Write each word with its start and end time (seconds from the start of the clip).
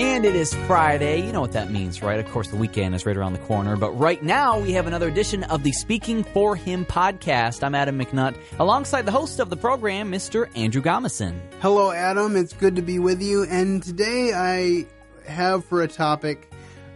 And 0.00 0.24
it 0.24 0.34
is 0.34 0.54
Friday. 0.66 1.20
You 1.26 1.30
know 1.30 1.42
what 1.42 1.52
that 1.52 1.70
means, 1.70 2.00
right? 2.00 2.18
Of 2.18 2.30
course, 2.30 2.48
the 2.48 2.56
weekend 2.56 2.94
is 2.94 3.04
right 3.04 3.14
around 3.14 3.34
the 3.34 3.40
corner. 3.40 3.76
But 3.76 3.90
right 3.90 4.22
now, 4.22 4.58
we 4.58 4.72
have 4.72 4.86
another 4.86 5.08
edition 5.08 5.44
of 5.44 5.62
the 5.62 5.72
Speaking 5.72 6.24
for 6.24 6.56
Him 6.56 6.86
podcast. 6.86 7.62
I'm 7.62 7.74
Adam 7.74 7.98
McNutt, 7.98 8.34
alongside 8.58 9.04
the 9.04 9.12
host 9.12 9.40
of 9.40 9.50
the 9.50 9.58
program, 9.58 10.10
Mr. 10.10 10.48
Andrew 10.56 10.80
Gomison. 10.80 11.38
Hello, 11.60 11.92
Adam. 11.92 12.34
It's 12.34 12.54
good 12.54 12.76
to 12.76 12.82
be 12.82 12.98
with 12.98 13.20
you. 13.20 13.44
And 13.44 13.82
today 13.82 14.32
I 14.34 14.86
have 15.30 15.66
for 15.66 15.82
a 15.82 15.88
topic 15.88 16.50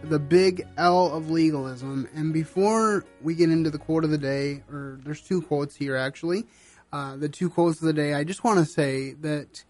the 0.05 0.19
big 0.19 0.67
L 0.79 1.13
of 1.15 1.31
legalism. 1.31 2.09
And 2.15 2.33
before 2.33 3.05
we 3.21 3.35
get 3.35 3.51
into 3.51 3.69
the 3.69 3.79
quote 3.79 4.05
of 4.05 4.11
the 4.13 4.17
day, 4.17 4.63
or 4.73 4.99
there's 5.05 5.21
two 5.21 5.43
quotes 5.43 5.77
here 5.77 5.95
actually, 5.95 6.47
uh, 6.91 7.17
the 7.17 7.29
two 7.29 7.51
quotes 7.51 7.83
of 7.83 7.87
the 7.87 7.93
day, 7.93 8.15
I 8.15 8.25
just 8.25 8.45
want 8.45 8.61
to 8.61 8.65
say 8.65 9.13
that 9.21 9.63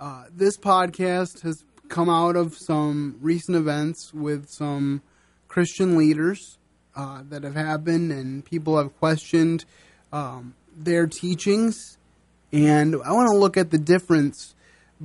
uh, 0.00 0.24
this 0.32 0.56
podcast 0.56 1.42
has 1.42 1.62
come 1.90 2.08
out 2.08 2.36
of 2.36 2.56
some 2.56 3.16
recent 3.20 3.56
events 3.56 4.14
with 4.14 4.48
some 4.48 5.02
Christian 5.48 5.98
leaders 5.98 6.56
uh, 6.96 7.22
that 7.28 7.42
have 7.42 7.56
happened, 7.56 8.12
and 8.12 8.44
people 8.44 8.78
have 8.78 8.96
questioned 8.98 9.64
um, 10.12 10.54
their 10.74 11.06
teachings. 11.06 11.98
And 12.52 12.94
I 13.04 13.12
want 13.12 13.30
to 13.30 13.36
look 13.36 13.56
at 13.56 13.70
the 13.70 13.78
difference 13.78 14.54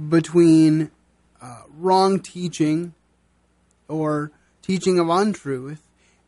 between 0.10 0.92
uh, 1.42 1.64
wrong 1.78 2.20
teaching 2.20 2.94
or 3.88 4.32
teaching 4.62 5.00
of 5.00 5.10
untruth 5.10 5.82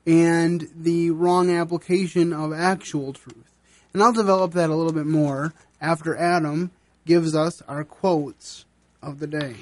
and 0.05 0.67
the 0.75 1.11
wrong 1.11 1.51
application 1.51 2.33
of 2.33 2.53
actual 2.53 3.13
truth. 3.13 3.53
And 3.93 4.01
I'll 4.01 4.13
develop 4.13 4.53
that 4.53 4.69
a 4.69 4.75
little 4.75 4.93
bit 4.93 5.05
more 5.05 5.53
after 5.81 6.15
Adam 6.15 6.71
gives 7.05 7.35
us 7.35 7.61
our 7.63 7.83
quotes 7.83 8.65
of 9.01 9.19
the 9.19 9.27
day. 9.27 9.55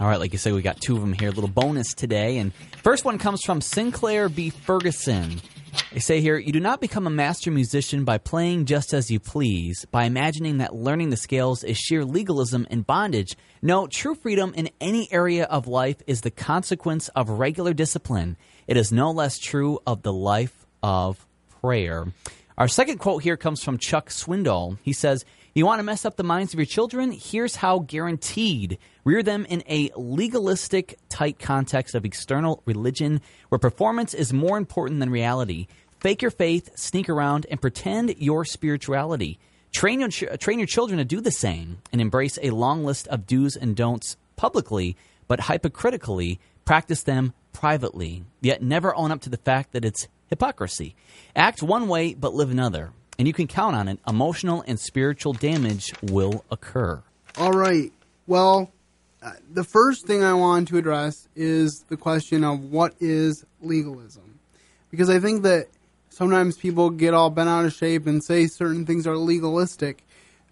All 0.00 0.08
right, 0.08 0.18
like 0.18 0.32
you 0.32 0.38
said, 0.38 0.54
we 0.54 0.62
got 0.62 0.80
two 0.80 0.96
of 0.96 1.00
them 1.00 1.12
here. 1.12 1.28
A 1.28 1.32
little 1.32 1.48
bonus 1.48 1.94
today. 1.94 2.38
And 2.38 2.52
first 2.82 3.04
one 3.04 3.16
comes 3.16 3.42
from 3.42 3.60
Sinclair 3.60 4.28
B. 4.28 4.50
Ferguson. 4.50 5.40
They 5.92 6.00
say 6.00 6.20
here, 6.20 6.36
you 6.36 6.52
do 6.52 6.58
not 6.58 6.80
become 6.80 7.06
a 7.06 7.10
master 7.10 7.52
musician 7.52 8.04
by 8.04 8.18
playing 8.18 8.66
just 8.66 8.92
as 8.92 9.10
you 9.10 9.20
please, 9.20 9.84
by 9.92 10.04
imagining 10.04 10.58
that 10.58 10.74
learning 10.74 11.10
the 11.10 11.16
scales 11.16 11.62
is 11.62 11.78
sheer 11.78 12.04
legalism 12.04 12.66
and 12.70 12.84
bondage. 12.84 13.36
No, 13.62 13.86
true 13.86 14.16
freedom 14.16 14.52
in 14.56 14.70
any 14.80 15.08
area 15.12 15.44
of 15.44 15.68
life 15.68 16.02
is 16.08 16.22
the 16.22 16.30
consequence 16.30 17.08
of 17.10 17.28
regular 17.28 17.72
discipline. 17.72 18.36
It 18.66 18.76
is 18.76 18.90
no 18.90 19.12
less 19.12 19.38
true 19.38 19.78
of 19.86 20.02
the 20.02 20.12
life 20.12 20.66
of 20.82 21.24
prayer. 21.60 22.06
Our 22.58 22.68
second 22.68 22.98
quote 22.98 23.22
here 23.22 23.36
comes 23.36 23.62
from 23.62 23.78
Chuck 23.78 24.10
Swindoll. 24.10 24.78
He 24.82 24.92
says, 24.92 25.24
You 25.56 25.66
want 25.66 25.78
to 25.78 25.84
mess 25.84 26.04
up 26.04 26.16
the 26.16 26.24
minds 26.24 26.52
of 26.52 26.58
your 26.58 26.66
children? 26.66 27.12
Here's 27.12 27.54
how 27.54 27.78
guaranteed. 27.78 28.76
Rear 29.04 29.22
them 29.22 29.46
in 29.48 29.62
a 29.68 29.92
legalistic, 29.94 30.98
tight 31.08 31.38
context 31.38 31.94
of 31.94 32.04
external 32.04 32.60
religion 32.66 33.20
where 33.50 33.60
performance 33.60 34.14
is 34.14 34.32
more 34.32 34.58
important 34.58 34.98
than 34.98 35.10
reality. 35.10 35.68
Fake 36.00 36.22
your 36.22 36.32
faith, 36.32 36.76
sneak 36.76 37.08
around, 37.08 37.46
and 37.48 37.60
pretend 37.60 38.16
your 38.18 38.44
spirituality. 38.44 39.38
Train 39.72 40.00
your, 40.00 40.08
ch- 40.08 40.24
train 40.40 40.58
your 40.58 40.66
children 40.66 40.98
to 40.98 41.04
do 41.04 41.20
the 41.20 41.30
same 41.30 41.78
and 41.92 42.00
embrace 42.00 42.36
a 42.42 42.50
long 42.50 42.82
list 42.82 43.06
of 43.06 43.24
do's 43.24 43.54
and 43.54 43.76
don'ts 43.76 44.16
publicly, 44.34 44.96
but 45.28 45.42
hypocritically 45.44 46.40
practice 46.64 47.04
them 47.04 47.32
privately, 47.52 48.24
yet 48.40 48.60
never 48.60 48.92
own 48.96 49.12
up 49.12 49.20
to 49.20 49.30
the 49.30 49.36
fact 49.36 49.70
that 49.70 49.84
it's 49.84 50.08
hypocrisy. 50.26 50.96
Act 51.36 51.62
one 51.62 51.86
way, 51.86 52.12
but 52.12 52.34
live 52.34 52.50
another. 52.50 52.90
And 53.18 53.28
you 53.28 53.34
can 53.34 53.46
count 53.46 53.76
on 53.76 53.88
it. 53.88 53.98
Emotional 54.08 54.64
and 54.66 54.78
spiritual 54.78 55.32
damage 55.32 55.92
will 56.02 56.44
occur. 56.50 57.02
All 57.36 57.52
right. 57.52 57.92
Well, 58.26 58.70
uh, 59.22 59.32
the 59.52 59.64
first 59.64 60.06
thing 60.06 60.22
I 60.22 60.34
want 60.34 60.68
to 60.68 60.78
address 60.78 61.28
is 61.34 61.84
the 61.88 61.96
question 61.96 62.44
of 62.44 62.60
what 62.60 62.94
is 63.00 63.44
legalism. 63.60 64.38
Because 64.90 65.10
I 65.10 65.18
think 65.18 65.42
that 65.42 65.68
sometimes 66.10 66.56
people 66.56 66.90
get 66.90 67.14
all 67.14 67.30
bent 67.30 67.48
out 67.48 67.64
of 67.64 67.72
shape 67.72 68.06
and 68.06 68.22
say 68.22 68.46
certain 68.46 68.86
things 68.86 69.06
are 69.06 69.16
legalistic 69.16 70.04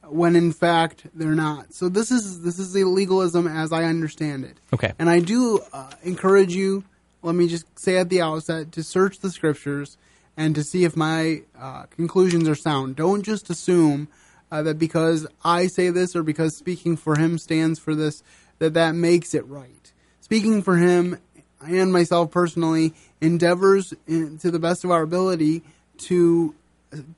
when 0.09 0.37
in 0.37 0.53
fact 0.53 1.07
they're 1.15 1.35
not. 1.35 1.73
So 1.73 1.89
this 1.89 2.11
is 2.11 2.43
this 2.43 2.59
is 2.59 2.73
the 2.73 2.85
legalism 2.85 3.47
as 3.47 3.73
I 3.73 3.85
understand 3.85 4.45
it. 4.45 4.57
Okay. 4.73 4.93
And 4.99 5.09
I 5.09 5.21
do 5.21 5.61
uh, 5.73 5.91
encourage 6.03 6.55
you, 6.55 6.85
let 7.23 7.35
me 7.35 7.49
just 7.49 7.67
say 7.79 7.99
at 7.99 8.09
the 8.09 8.21
outset, 8.21 8.73
to 8.73 8.83
search 8.83 9.21
the 9.21 9.31
scriptures 9.31 9.97
and 10.37 10.55
to 10.55 10.63
see 10.63 10.85
if 10.85 10.97
my 10.97 11.43
uh, 11.59 11.85
conclusions 11.85 12.49
are 12.49 12.55
sound. 12.55 12.97
Don't 12.97 13.23
just 13.23 13.51
assume 13.51 14.09
uh, 14.51 14.63
that 14.63 14.79
because 14.79 15.27
I 15.45 15.67
say 15.67 15.91
this 15.91 16.15
or 16.15 16.23
because 16.23 16.57
speaking 16.57 16.97
for 16.97 17.17
him 17.17 17.39
stands 17.39 17.79
for 17.79 17.95
this, 17.95 18.23
that 18.59 18.75
that 18.75 18.95
makes 18.95 19.35
it 19.35 19.47
right. 19.47 19.93
Speaking 20.21 20.63
for 20.63 20.77
him 20.77 21.19
and 21.67 21.93
myself 21.93 22.31
personally 22.31 22.95
endeavors 23.21 23.95
in, 24.07 24.39
to 24.39 24.51
the 24.51 24.59
best 24.59 24.85
of 24.85 24.91
our 24.91 25.03
ability 25.03 25.63
to 25.99 26.55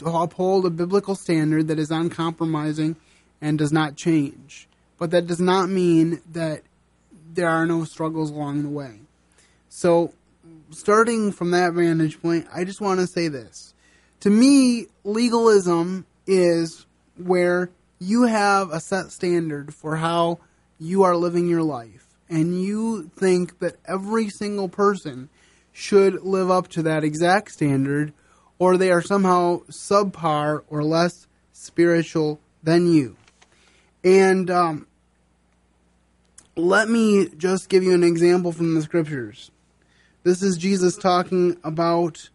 uphold 0.04 0.66
a 0.66 0.70
biblical 0.70 1.14
standard 1.14 1.68
that 1.68 1.78
is 1.78 1.90
uncompromising 1.90 2.96
and 3.40 3.58
does 3.58 3.72
not 3.72 3.96
change. 3.96 4.68
But 4.98 5.10
that 5.10 5.26
does 5.26 5.40
not 5.40 5.68
mean 5.68 6.20
that 6.32 6.62
there 7.32 7.48
are 7.48 7.66
no 7.66 7.84
struggles 7.84 8.30
along 8.30 8.62
the 8.62 8.68
way. 8.68 9.00
So, 9.68 10.12
starting 10.70 11.32
from 11.32 11.50
that 11.52 11.72
vantage 11.72 12.20
point, 12.20 12.46
I 12.52 12.64
just 12.64 12.80
want 12.80 13.00
to 13.00 13.06
say 13.06 13.28
this. 13.28 13.74
To 14.20 14.30
me, 14.30 14.86
legalism 15.04 16.06
is 16.26 16.86
where 17.16 17.70
you 17.98 18.24
have 18.24 18.70
a 18.70 18.80
set 18.80 19.10
standard 19.12 19.74
for 19.74 19.96
how 19.96 20.40
you 20.78 21.02
are 21.02 21.16
living 21.16 21.48
your 21.48 21.62
life, 21.62 22.06
and 22.28 22.60
you 22.60 23.10
think 23.16 23.58
that 23.60 23.76
every 23.86 24.28
single 24.28 24.68
person 24.68 25.28
should 25.72 26.22
live 26.22 26.50
up 26.50 26.68
to 26.68 26.82
that 26.82 27.04
exact 27.04 27.52
standard, 27.52 28.12
or 28.58 28.76
they 28.76 28.90
are 28.90 29.02
somehow 29.02 29.60
subpar 29.70 30.62
or 30.68 30.82
less 30.82 31.26
spiritual 31.52 32.40
than 32.62 32.90
you. 32.90 33.16
And 34.02 34.50
um, 34.50 34.86
let 36.56 36.88
me 36.88 37.28
just 37.36 37.68
give 37.68 37.82
you 37.82 37.94
an 37.94 38.04
example 38.04 38.52
from 38.52 38.74
the 38.74 38.82
scriptures. 38.82 39.50
This 40.24 40.42
is 40.42 40.56
Jesus 40.56 40.96
talking 40.96 41.58
about 41.62 42.30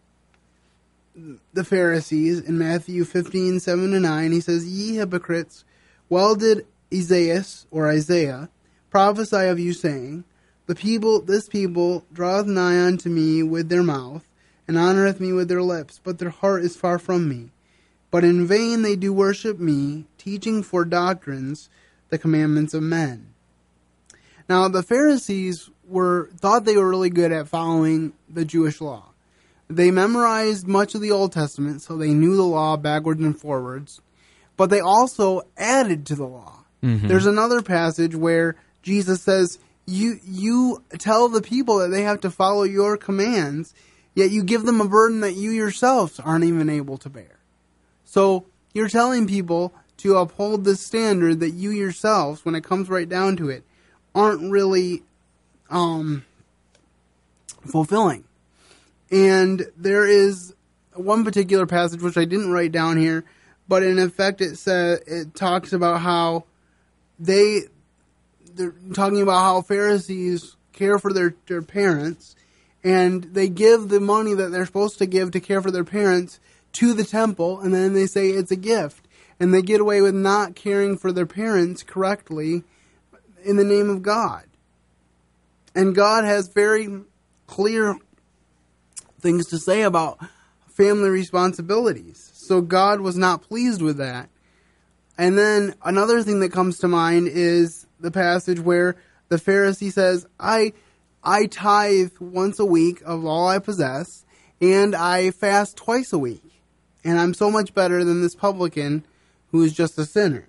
the 1.52 1.64
Pharisees 1.64 2.38
in 2.38 2.56
Matthew 2.56 3.04
15, 3.04 3.58
7 3.58 3.90
to 3.90 3.98
9. 3.98 4.30
He 4.30 4.40
says, 4.40 4.64
Ye 4.64 4.94
hypocrites, 4.94 5.64
well 6.08 6.36
did 6.36 6.68
Isaiah 6.94 7.42
or 7.72 7.88
Isaiah 7.88 8.48
prophesy 8.90 9.46
of 9.46 9.58
you, 9.58 9.72
saying, 9.72 10.22
The 10.66 10.76
people, 10.76 11.20
this 11.20 11.48
people 11.48 12.04
draweth 12.12 12.46
nigh 12.46 12.80
unto 12.80 13.08
me 13.08 13.42
with 13.42 13.68
their 13.68 13.82
mouth, 13.82 14.24
and 14.68 14.76
honoreth 14.76 15.18
me 15.18 15.32
with 15.32 15.48
their 15.48 15.62
lips, 15.62 16.00
but 16.04 16.20
their 16.20 16.30
heart 16.30 16.62
is 16.62 16.76
far 16.76 17.00
from 17.00 17.28
me. 17.28 17.50
But 18.12 18.22
in 18.22 18.46
vain 18.46 18.82
they 18.82 18.94
do 18.94 19.12
worship 19.12 19.58
me, 19.58 20.04
teaching 20.16 20.62
for 20.62 20.84
doctrines 20.84 21.68
the 22.08 22.18
commandments 22.18 22.72
of 22.72 22.84
men. 22.84 23.34
Now 24.50 24.66
the 24.66 24.82
Pharisees 24.82 25.70
were 25.86 26.28
thought 26.36 26.64
they 26.64 26.76
were 26.76 26.88
really 26.88 27.08
good 27.08 27.30
at 27.30 27.46
following 27.46 28.14
the 28.28 28.44
Jewish 28.44 28.80
law. 28.80 29.12
They 29.68 29.92
memorized 29.92 30.66
much 30.66 30.96
of 30.96 31.00
the 31.00 31.12
Old 31.12 31.30
Testament, 31.30 31.82
so 31.82 31.96
they 31.96 32.12
knew 32.12 32.34
the 32.34 32.42
law 32.42 32.76
backwards 32.76 33.22
and 33.22 33.38
forwards. 33.38 34.00
But 34.56 34.68
they 34.68 34.80
also 34.80 35.42
added 35.56 36.04
to 36.06 36.16
the 36.16 36.26
law. 36.26 36.64
Mm-hmm. 36.82 37.06
There's 37.06 37.26
another 37.26 37.62
passage 37.62 38.16
where 38.16 38.56
Jesus 38.82 39.22
says, 39.22 39.60
"You 39.86 40.18
you 40.24 40.82
tell 40.98 41.28
the 41.28 41.42
people 41.42 41.78
that 41.78 41.92
they 41.92 42.02
have 42.02 42.20
to 42.22 42.30
follow 42.30 42.64
your 42.64 42.96
commands, 42.96 43.72
yet 44.16 44.32
you 44.32 44.42
give 44.42 44.64
them 44.64 44.80
a 44.80 44.88
burden 44.88 45.20
that 45.20 45.36
you 45.36 45.52
yourselves 45.52 46.18
aren't 46.18 46.44
even 46.44 46.68
able 46.68 46.98
to 46.98 47.08
bear." 47.08 47.38
So 48.04 48.46
you're 48.74 48.88
telling 48.88 49.28
people 49.28 49.72
to 49.98 50.16
uphold 50.16 50.64
this 50.64 50.84
standard 50.84 51.38
that 51.38 51.50
you 51.50 51.70
yourselves, 51.70 52.44
when 52.44 52.56
it 52.56 52.64
comes 52.64 52.88
right 52.88 53.08
down 53.08 53.36
to 53.36 53.48
it, 53.48 53.62
aren't 54.14 54.50
really 54.50 55.02
um, 55.70 56.24
fulfilling. 57.66 58.24
And 59.10 59.66
there 59.76 60.06
is 60.06 60.54
one 60.94 61.24
particular 61.24 61.66
passage 61.66 62.02
which 62.02 62.16
I 62.16 62.24
didn't 62.24 62.52
write 62.52 62.72
down 62.72 62.96
here, 62.96 63.24
but 63.68 63.82
in 63.82 63.98
effect 63.98 64.40
it 64.40 64.56
says 64.56 65.00
it 65.06 65.34
talks 65.34 65.72
about 65.72 66.00
how 66.00 66.44
they 67.18 67.62
they're 68.54 68.74
talking 68.94 69.22
about 69.22 69.42
how 69.42 69.62
Pharisees 69.62 70.56
care 70.72 70.98
for 70.98 71.12
their, 71.12 71.34
their 71.46 71.62
parents 71.62 72.34
and 72.82 73.22
they 73.24 73.48
give 73.48 73.88
the 73.88 74.00
money 74.00 74.34
that 74.34 74.50
they're 74.50 74.66
supposed 74.66 74.98
to 74.98 75.06
give 75.06 75.30
to 75.30 75.40
care 75.40 75.60
for 75.60 75.70
their 75.70 75.84
parents 75.84 76.40
to 76.72 76.94
the 76.94 77.04
temple 77.04 77.60
and 77.60 77.72
then 77.74 77.92
they 77.92 78.06
say 78.06 78.30
it's 78.30 78.50
a 78.50 78.56
gift 78.56 79.06
and 79.38 79.52
they 79.54 79.62
get 79.62 79.80
away 79.80 80.00
with 80.00 80.14
not 80.14 80.54
caring 80.54 80.96
for 80.96 81.12
their 81.12 81.26
parents 81.26 81.82
correctly 81.82 82.64
in 83.44 83.56
the 83.56 83.64
name 83.64 83.90
of 83.90 84.02
God. 84.02 84.44
And 85.74 85.94
God 85.94 86.24
has 86.24 86.48
very 86.48 86.88
clear 87.46 87.96
things 89.20 89.46
to 89.48 89.58
say 89.58 89.82
about 89.82 90.18
family 90.68 91.10
responsibilities. 91.10 92.30
So 92.34 92.60
God 92.60 93.00
was 93.00 93.16
not 93.16 93.42
pleased 93.42 93.82
with 93.82 93.98
that. 93.98 94.28
And 95.18 95.36
then 95.36 95.74
another 95.84 96.22
thing 96.22 96.40
that 96.40 96.52
comes 96.52 96.78
to 96.78 96.88
mind 96.88 97.28
is 97.28 97.86
the 98.00 98.10
passage 98.10 98.58
where 98.58 98.96
the 99.28 99.36
Pharisee 99.36 99.92
says, 99.92 100.26
I 100.38 100.72
I 101.22 101.46
tithe 101.46 102.12
once 102.18 102.58
a 102.58 102.64
week 102.64 103.02
of 103.04 103.26
all 103.26 103.46
I 103.46 103.58
possess, 103.58 104.24
and 104.60 104.96
I 104.96 105.30
fast 105.30 105.76
twice 105.76 106.12
a 106.14 106.18
week. 106.18 106.42
And 107.04 107.18
I'm 107.18 107.34
so 107.34 107.50
much 107.50 107.74
better 107.74 108.04
than 108.04 108.22
this 108.22 108.34
publican 108.34 109.04
who 109.50 109.62
is 109.62 109.72
just 109.72 109.98
a 109.98 110.06
sinner. 110.06 110.48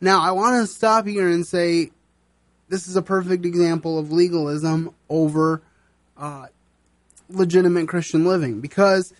Now, 0.00 0.20
I 0.20 0.32
want 0.32 0.60
to 0.60 0.72
stop 0.72 1.06
here 1.06 1.28
and 1.28 1.46
say 1.46 1.90
this 2.68 2.88
is 2.88 2.96
a 2.96 3.02
perfect 3.02 3.44
example 3.44 3.98
of 3.98 4.10
legalism 4.12 4.94
over 5.08 5.62
uh, 6.16 6.46
legitimate 7.28 7.88
Christian 7.88 8.24
living 8.24 8.60
because 8.60 9.12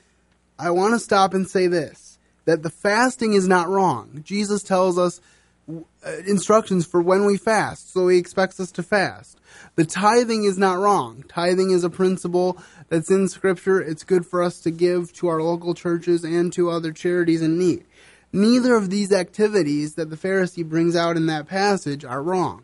I 0.58 0.70
want 0.70 0.94
to 0.94 0.98
stop 0.98 1.34
and 1.34 1.48
say 1.48 1.66
this 1.66 2.18
that 2.44 2.62
the 2.62 2.70
fasting 2.70 3.32
is 3.32 3.48
not 3.48 3.68
wrong. 3.68 4.22
Jesus 4.24 4.62
tells 4.62 4.98
us 4.98 5.20
uh, 5.68 5.82
instructions 6.26 6.86
for 6.86 7.02
when 7.02 7.24
we 7.24 7.36
fast, 7.36 7.92
so 7.92 8.06
he 8.06 8.18
expects 8.18 8.60
us 8.60 8.70
to 8.72 8.84
fast. 8.84 9.36
The 9.74 9.84
tithing 9.84 10.44
is 10.44 10.56
not 10.56 10.78
wrong. 10.78 11.24
Tithing 11.28 11.70
is 11.70 11.82
a 11.82 11.90
principle 11.90 12.56
that's 12.88 13.10
in 13.10 13.28
Scripture. 13.28 13.80
It's 13.80 14.04
good 14.04 14.24
for 14.24 14.42
us 14.42 14.60
to 14.60 14.70
give 14.70 15.12
to 15.14 15.26
our 15.26 15.42
local 15.42 15.74
churches 15.74 16.22
and 16.22 16.52
to 16.52 16.70
other 16.70 16.92
charities 16.92 17.42
in 17.42 17.58
need. 17.58 17.84
Neither 18.32 18.76
of 18.76 18.90
these 18.90 19.12
activities 19.12 19.94
that 19.94 20.10
the 20.10 20.16
Pharisee 20.16 20.64
brings 20.64 20.94
out 20.94 21.16
in 21.16 21.26
that 21.26 21.48
passage 21.48 22.04
are 22.04 22.22
wrong. 22.22 22.62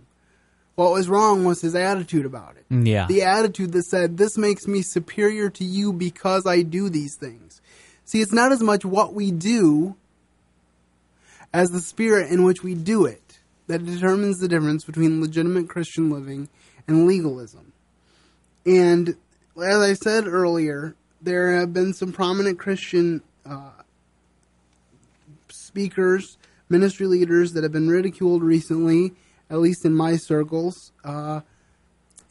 What 0.74 0.92
was 0.92 1.08
wrong 1.08 1.44
was 1.44 1.60
his 1.60 1.74
attitude 1.74 2.24
about 2.24 2.56
it. 2.56 2.64
Yeah. 2.70 3.06
The 3.06 3.22
attitude 3.22 3.72
that 3.72 3.84
said, 3.84 4.16
This 4.16 4.38
makes 4.38 4.66
me 4.66 4.82
superior 4.82 5.50
to 5.50 5.64
you 5.64 5.92
because 5.92 6.46
I 6.46 6.62
do 6.62 6.88
these 6.88 7.16
things. 7.16 7.60
See, 8.04 8.20
it's 8.20 8.32
not 8.32 8.52
as 8.52 8.62
much 8.62 8.84
what 8.84 9.14
we 9.14 9.30
do 9.30 9.96
as 11.52 11.70
the 11.70 11.80
spirit 11.80 12.30
in 12.30 12.44
which 12.44 12.62
we 12.62 12.74
do 12.74 13.04
it 13.04 13.38
that 13.66 13.84
determines 13.84 14.38
the 14.38 14.48
difference 14.48 14.84
between 14.84 15.20
legitimate 15.20 15.68
Christian 15.68 16.10
living 16.10 16.48
and 16.88 17.06
legalism. 17.06 17.72
And 18.64 19.16
as 19.56 19.78
I 19.78 19.92
said 19.94 20.26
earlier, 20.26 20.94
there 21.20 21.58
have 21.58 21.72
been 21.72 21.92
some 21.92 22.12
prominent 22.12 22.58
Christian 22.58 23.22
uh, 23.44 23.70
speakers, 25.48 26.38
ministry 26.68 27.06
leaders 27.06 27.52
that 27.52 27.62
have 27.62 27.72
been 27.72 27.88
ridiculed 27.88 28.42
recently, 28.42 29.12
at 29.52 29.58
least 29.58 29.84
in 29.84 29.94
my 29.94 30.16
circles. 30.16 30.92
Uh, 31.04 31.42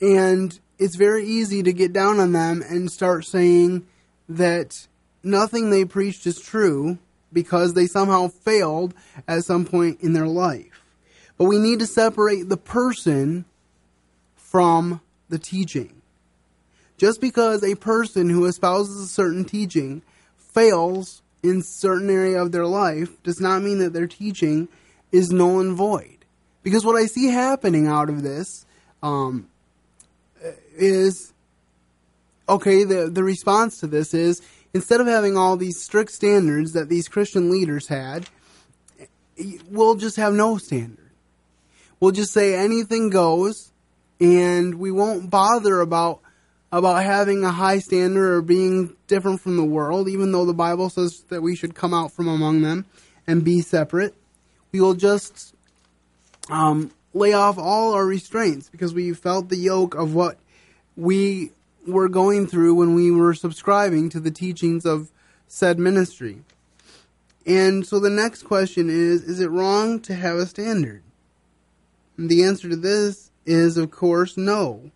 and 0.01 0.59
it's 0.79 0.95
very 0.95 1.23
easy 1.23 1.61
to 1.61 1.71
get 1.71 1.93
down 1.93 2.19
on 2.19 2.31
them 2.31 2.63
and 2.67 2.91
start 2.91 3.23
saying 3.25 3.85
that 4.27 4.87
nothing 5.23 5.69
they 5.69 5.85
preached 5.85 6.25
is 6.25 6.41
true 6.41 6.97
because 7.31 7.73
they 7.73 7.85
somehow 7.85 8.27
failed 8.27 8.95
at 9.27 9.45
some 9.45 9.63
point 9.65 10.01
in 10.01 10.13
their 10.13 10.27
life. 10.27 10.83
But 11.37 11.45
we 11.45 11.59
need 11.59 11.79
to 11.79 11.87
separate 11.87 12.49
the 12.49 12.57
person 12.57 13.45
from 14.35 14.99
the 15.29 15.39
teaching. 15.39 16.01
Just 16.97 17.21
because 17.21 17.63
a 17.63 17.75
person 17.75 18.29
who 18.29 18.45
espouses 18.45 18.99
a 18.99 19.07
certain 19.07 19.45
teaching 19.45 20.01
fails 20.35 21.21
in 21.43 21.61
certain 21.61 22.09
area 22.09 22.41
of 22.41 22.51
their 22.51 22.65
life 22.65 23.21
does 23.23 23.39
not 23.39 23.61
mean 23.61 23.77
that 23.79 23.93
their 23.93 24.07
teaching 24.07 24.67
is 25.11 25.31
null 25.31 25.59
and 25.59 25.75
void. 25.75 26.20
Because 26.63 26.85
what 26.85 26.95
I 26.95 27.05
see 27.05 27.27
happening 27.27 27.87
out 27.87 28.09
of 28.09 28.21
this 28.21 28.65
um, 29.01 29.47
is 30.75 31.33
okay. 32.47 32.83
The 32.83 33.09
the 33.09 33.23
response 33.23 33.79
to 33.79 33.87
this 33.87 34.13
is 34.13 34.41
instead 34.73 35.01
of 35.01 35.07
having 35.07 35.37
all 35.37 35.57
these 35.57 35.81
strict 35.81 36.11
standards 36.11 36.73
that 36.73 36.89
these 36.89 37.07
Christian 37.07 37.49
leaders 37.49 37.87
had, 37.87 38.27
we'll 39.69 39.95
just 39.95 40.17
have 40.17 40.33
no 40.33 40.57
standard. 40.57 41.09
We'll 41.99 42.11
just 42.11 42.33
say 42.33 42.55
anything 42.55 43.09
goes, 43.09 43.71
and 44.19 44.75
we 44.75 44.91
won't 44.91 45.29
bother 45.29 45.81
about 45.81 46.19
about 46.71 47.03
having 47.03 47.43
a 47.43 47.51
high 47.51 47.79
standard 47.79 48.35
or 48.35 48.41
being 48.41 48.95
different 49.07 49.41
from 49.41 49.57
the 49.57 49.63
world, 49.63 50.07
even 50.07 50.31
though 50.31 50.45
the 50.45 50.53
Bible 50.53 50.89
says 50.89 51.23
that 51.29 51.41
we 51.41 51.55
should 51.55 51.75
come 51.75 51.93
out 51.93 52.13
from 52.13 52.27
among 52.27 52.61
them 52.61 52.85
and 53.27 53.43
be 53.43 53.61
separate. 53.61 54.15
We 54.71 54.79
will 54.79 54.93
just 54.93 55.53
um, 56.49 56.91
lay 57.13 57.33
off 57.33 57.57
all 57.57 57.93
our 57.93 58.05
restraints 58.05 58.69
because 58.69 58.93
we 58.93 59.13
felt 59.13 59.49
the 59.49 59.57
yoke 59.57 59.95
of 59.95 60.13
what 60.13 60.37
we 60.95 61.51
were 61.87 62.09
going 62.09 62.47
through 62.47 62.75
when 62.75 62.93
we 62.93 63.11
were 63.11 63.33
subscribing 63.33 64.09
to 64.09 64.19
the 64.19 64.31
teachings 64.31 64.85
of 64.85 65.11
said 65.47 65.79
ministry. 65.79 66.41
And 67.45 67.85
so 67.85 67.99
the 67.99 68.09
next 68.09 68.43
question 68.43 68.89
is 68.89 69.23
Is 69.23 69.39
it 69.39 69.49
wrong 69.49 69.99
to 70.01 70.13
have 70.13 70.37
a 70.37 70.45
standard? 70.45 71.03
And 72.17 72.29
the 72.29 72.43
answer 72.43 72.69
to 72.69 72.75
this 72.75 73.31
is, 73.45 73.77
of 73.77 73.91
course, 73.91 74.37
no. 74.37 74.91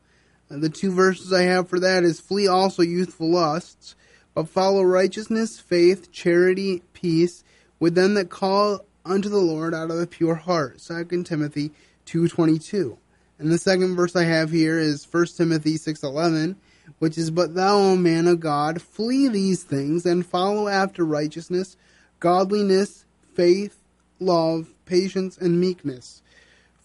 The 0.47 0.69
two 0.69 0.91
verses 0.91 1.33
I 1.33 1.43
have 1.43 1.67
for 1.67 1.79
that 1.79 2.03
is 2.03 2.19
Flee 2.19 2.47
also 2.47 2.83
youthful 2.83 3.31
lusts, 3.31 3.95
but 4.35 4.47
follow 4.47 4.83
righteousness, 4.83 5.59
faith, 5.59 6.11
charity, 6.11 6.83
peace 6.93 7.43
with 7.79 7.95
them 7.95 8.13
that 8.13 8.29
call 8.29 8.85
unto 9.05 9.29
the 9.29 9.37
Lord 9.37 9.73
out 9.73 9.91
of 9.91 9.99
a 9.99 10.07
pure 10.07 10.35
heart. 10.35 10.79
2 10.79 11.23
Timothy 11.23 11.71
2.22. 12.05 12.97
And 13.37 13.51
the 13.51 13.57
second 13.57 13.95
verse 13.95 14.15
I 14.15 14.23
have 14.23 14.51
here 14.51 14.79
is 14.79 15.07
1 15.09 15.25
Timothy 15.37 15.75
6.11, 15.75 16.55
which 16.99 17.17
is, 17.17 17.31
But 17.31 17.53
thou, 17.53 17.77
O 17.77 17.95
man 17.95 18.27
of 18.27 18.39
God, 18.39 18.81
flee 18.81 19.27
these 19.27 19.63
things, 19.63 20.05
and 20.05 20.25
follow 20.25 20.67
after 20.67 21.05
righteousness, 21.05 21.75
godliness, 22.19 23.05
faith, 23.33 23.77
love, 24.19 24.73
patience, 24.85 25.37
and 25.37 25.59
meekness. 25.59 26.21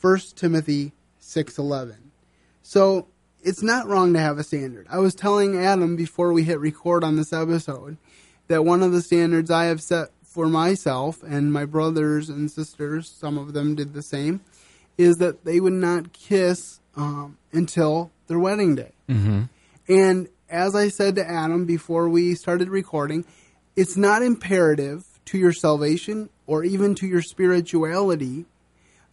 1 0.00 0.18
Timothy 0.34 0.92
6.11. 1.20 1.96
So, 2.62 3.06
it's 3.42 3.62
not 3.62 3.86
wrong 3.86 4.12
to 4.12 4.20
have 4.20 4.38
a 4.38 4.44
standard. 4.44 4.86
I 4.90 4.98
was 4.98 5.14
telling 5.14 5.56
Adam 5.56 5.96
before 5.96 6.32
we 6.32 6.42
hit 6.42 6.60
record 6.60 7.02
on 7.02 7.16
this 7.16 7.32
episode 7.32 7.96
that 8.48 8.64
one 8.64 8.82
of 8.82 8.92
the 8.92 9.00
standards 9.00 9.50
I 9.50 9.64
have 9.64 9.80
set 9.80 10.10
for 10.30 10.46
myself 10.46 11.22
and 11.24 11.52
my 11.52 11.64
brothers 11.64 12.28
and 12.28 12.50
sisters, 12.50 13.08
some 13.08 13.36
of 13.36 13.52
them 13.52 13.74
did 13.74 13.94
the 13.94 14.02
same, 14.02 14.40
is 14.96 15.16
that 15.16 15.44
they 15.44 15.58
would 15.58 15.72
not 15.72 16.12
kiss 16.12 16.78
um, 16.96 17.36
until 17.52 18.12
their 18.28 18.38
wedding 18.38 18.76
day. 18.76 18.92
Mm-hmm. 19.08 19.42
And 19.88 20.28
as 20.48 20.76
I 20.76 20.88
said 20.88 21.16
to 21.16 21.28
Adam 21.28 21.64
before 21.64 22.08
we 22.08 22.36
started 22.36 22.68
recording, 22.68 23.24
it's 23.74 23.96
not 23.96 24.22
imperative 24.22 25.04
to 25.26 25.38
your 25.38 25.52
salvation 25.52 26.28
or 26.46 26.62
even 26.62 26.94
to 26.96 27.06
your 27.08 27.22
spirituality 27.22 28.44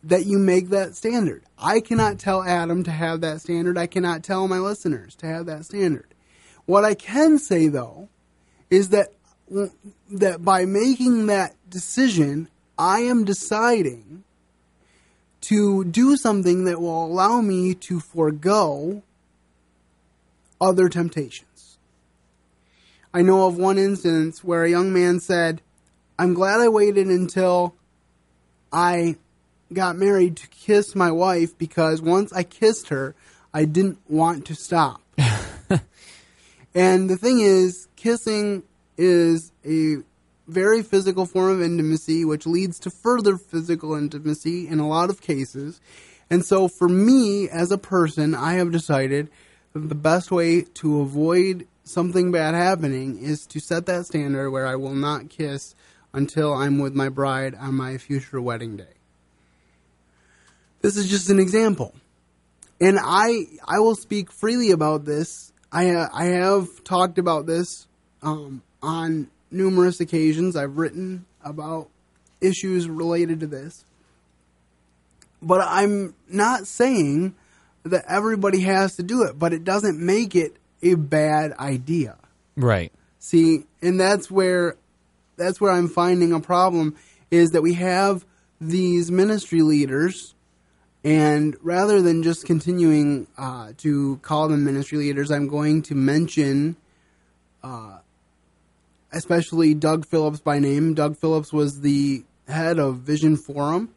that 0.04 0.28
you 0.28 0.38
make 0.38 0.70
that 0.70 0.96
standard. 0.96 1.44
I 1.58 1.80
cannot 1.80 2.20
tell 2.20 2.44
Adam 2.44 2.84
to 2.84 2.92
have 2.92 3.22
that 3.22 3.42
standard. 3.42 3.78
I 3.78 3.88
cannot 3.88 4.24
tell 4.24 4.48
my 4.48 4.60
listeners 4.60 5.16
to 5.16 5.26
have 5.26 5.48
that 5.48 5.66
standard. 5.66 6.14
What 6.66 6.86
I 6.86 6.94
can 6.94 7.40
say 7.40 7.68
though 7.68 8.10
is 8.70 8.90
that 8.90 9.14
that 9.50 10.44
by 10.44 10.66
making 10.66 11.28
that 11.28 11.56
decision, 11.70 12.50
I 12.78 13.00
am 13.00 13.26
deciding 13.26 14.24
to 15.42 15.86
do 15.86 16.18
something 16.18 16.66
that 16.66 16.82
will 16.82 17.06
allow 17.06 17.42
me 17.42 17.74
to 17.74 18.00
forego 18.00 19.04
other 20.60 20.90
temptations. 20.90 21.78
I 23.14 23.22
know 23.22 23.48
of 23.48 23.58
one 23.58 23.78
instance 23.78 24.44
where 24.44 24.64
a 24.64 24.70
young 24.70 24.92
man 24.92 25.20
said, 25.20 25.62
I'm 26.20 26.34
glad 26.34 26.60
I 26.60 26.68
waited 26.68 27.08
until 27.08 27.76
I 28.72 29.16
got 29.72 29.96
married 29.96 30.38
to 30.38 30.48
kiss 30.48 30.96
my 30.96 31.12
wife 31.12 31.58
because 31.58 32.02
once 32.02 32.34
I 32.34 32.44
kissed 32.44 32.90
her, 32.90 33.16
I 33.54 33.66
didn't 33.66 34.00
want 34.08 34.46
to 34.48 34.56
stop. 34.56 35.02
and 36.76 37.10
the 37.10 37.18
thing 37.18 37.40
is, 37.40 37.88
kissing 37.96 38.64
is 38.98 39.52
a 39.66 39.98
very 40.48 40.82
physical 40.82 41.26
form 41.26 41.52
of 41.52 41.62
intimacy, 41.62 42.26
which 42.26 42.48
leads 42.48 42.80
to 42.80 42.90
further 42.90 43.38
physical 43.38 43.96
intimacy 43.96 44.68
in 44.68 44.80
a 44.80 44.88
lot 44.88 45.10
of 45.10 45.22
cases. 45.22 45.80
And 46.30 46.44
so, 46.46 46.68
for 46.68 46.90
me 46.90 47.50
as 47.50 47.72
a 47.72 47.78
person, 47.78 48.36
I 48.36 48.54
have 48.54 48.72
decided 48.72 49.30
that 49.74 49.90
the 49.90 49.96
best 49.96 50.32
way 50.32 50.62
to 50.62 51.02
avoid 51.02 51.68
something 51.84 52.32
bad 52.32 52.54
happening 52.54 53.18
is 53.20 53.46
to 53.48 53.60
set 53.60 53.86
that 53.86 54.06
standard 54.06 54.52
where 54.52 54.68
I 54.68 54.76
will 54.76 54.96
not 54.96 55.30
kiss 55.30 55.76
until 56.14 56.54
I'm 56.54 56.80
with 56.80 56.96
my 56.96 57.10
bride 57.10 57.56
on 57.56 57.76
my 57.76 57.98
future 57.98 58.42
wedding 58.42 58.78
day. 58.78 58.86
This 60.82 60.98
is 60.98 61.10
just 61.10 61.30
an 61.30 61.40
example. 61.40 61.94
And 62.80 63.00
I 63.02 63.46
I 63.66 63.80
will 63.80 63.96
speak 63.96 64.32
freely 64.32 64.72
about 64.72 65.06
this. 65.06 65.52
I 65.72 66.08
I 66.14 66.26
have 66.26 66.84
talked 66.84 67.18
about 67.18 67.46
this 67.46 67.88
um, 68.22 68.62
on 68.82 69.30
numerous 69.52 70.00
occasions. 70.00 70.56
I've 70.56 70.78
written 70.78 71.26
about 71.44 71.90
issues 72.42 72.88
related 72.88 73.40
to 73.42 73.48
this. 73.48 73.86
But 75.42 75.62
I'm 75.62 76.16
not 76.30 76.68
saying 76.68 77.36
that 77.84 78.06
everybody 78.08 78.62
has 78.62 78.96
to 78.98 79.04
do 79.04 79.24
it, 79.24 79.38
but 79.38 79.54
it 79.54 79.64
doesn't 79.64 80.00
make 80.00 80.36
it 80.36 80.58
a 80.82 80.96
bad 80.96 81.54
idea. 81.54 82.18
Right. 82.56 82.92
See, 83.20 83.66
and 83.82 84.00
that's 84.00 84.30
where 84.32 84.76
that's 85.38 85.62
where 85.62 85.72
I'm 85.72 85.88
finding 85.88 86.34
a 86.34 86.40
problem 86.40 86.96
is 87.30 87.52
that 87.52 87.62
we 87.62 87.76
have 87.76 88.26
these 88.60 89.12
ministry 89.12 89.62
leaders 89.62 90.34
And 91.04 91.56
rather 91.62 92.02
than 92.02 92.24
just 92.24 92.46
continuing 92.46 93.28
uh, 93.38 93.72
to 93.78 94.18
call 94.18 94.50
them 94.50 94.66
ministry 94.66 94.98
leaders, 94.98 95.32
I'm 95.32 95.48
going 95.48 95.84
to 95.84 95.96
mention, 95.96 96.76
uh, 97.64 98.00
especially 99.12 99.74
Doug 99.74 100.06
Phillips 100.06 100.40
by 100.40 100.60
name. 100.60 100.94
Doug 100.94 101.18
Phillips 101.18 101.54
was 101.54 101.82
the 101.82 102.24
head 102.48 102.80
of 102.80 102.98
Vision 102.98 103.38
Forum, 103.38 103.90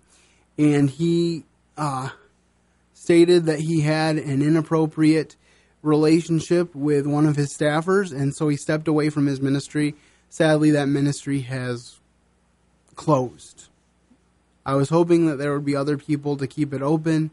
and 0.59 0.91
he 0.91 1.45
uh, 1.77 2.11
stated 2.95 3.47
that 3.47 3.61
he 3.61 3.81
had 3.81 4.17
an 4.17 4.43
inappropriate 4.43 5.37
relationship 5.83 6.75
with 6.75 7.07
one 7.07 7.27
of 7.27 7.37
his 7.37 7.57
staffers, 7.57 8.13
and 8.13 8.35
so 8.35 8.49
he 8.49 8.57
stepped 8.57 8.89
away 8.89 9.11
from 9.11 9.27
his 9.27 9.41
ministry. 9.41 9.95
Sadly, 10.29 10.71
that 10.73 10.87
ministry 10.87 11.41
has 11.41 11.99
closed. 12.95 13.69
I 14.65 14.75
was 14.75 14.91
hoping 14.91 15.27
that 15.27 15.37
there 15.37 15.55
would 15.55 15.65
be 15.65 15.75
other 15.75 15.97
people 15.97 16.37
to 16.37 16.47
keep 16.47 16.75
it 16.75 16.83
open 16.83 17.31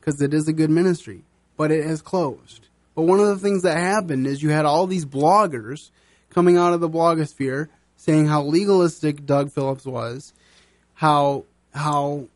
because 0.00 0.20
it 0.20 0.34
is 0.34 0.48
a 0.48 0.52
good 0.52 0.70
ministry, 0.70 1.22
but 1.56 1.70
it 1.70 1.84
has 1.84 2.02
closed. 2.02 2.66
But 2.94 3.02
one 3.02 3.20
of 3.20 3.28
the 3.28 3.38
things 3.38 3.62
that 3.62 3.78
happened 3.78 4.26
is 4.26 4.42
you 4.42 4.50
had 4.50 4.64
all 4.64 4.86
these 4.86 5.04
bloggers 5.04 5.90
coming 6.36 6.58
out 6.58 6.74
of 6.74 6.80
the 6.80 6.88
blogosphere 6.88 7.66
saying 7.96 8.26
how 8.26 8.42
legalistic 8.42 9.24
Doug 9.24 9.50
Phillips 9.50 9.86
was, 9.86 10.34
how 10.92 11.44
how 11.74 12.26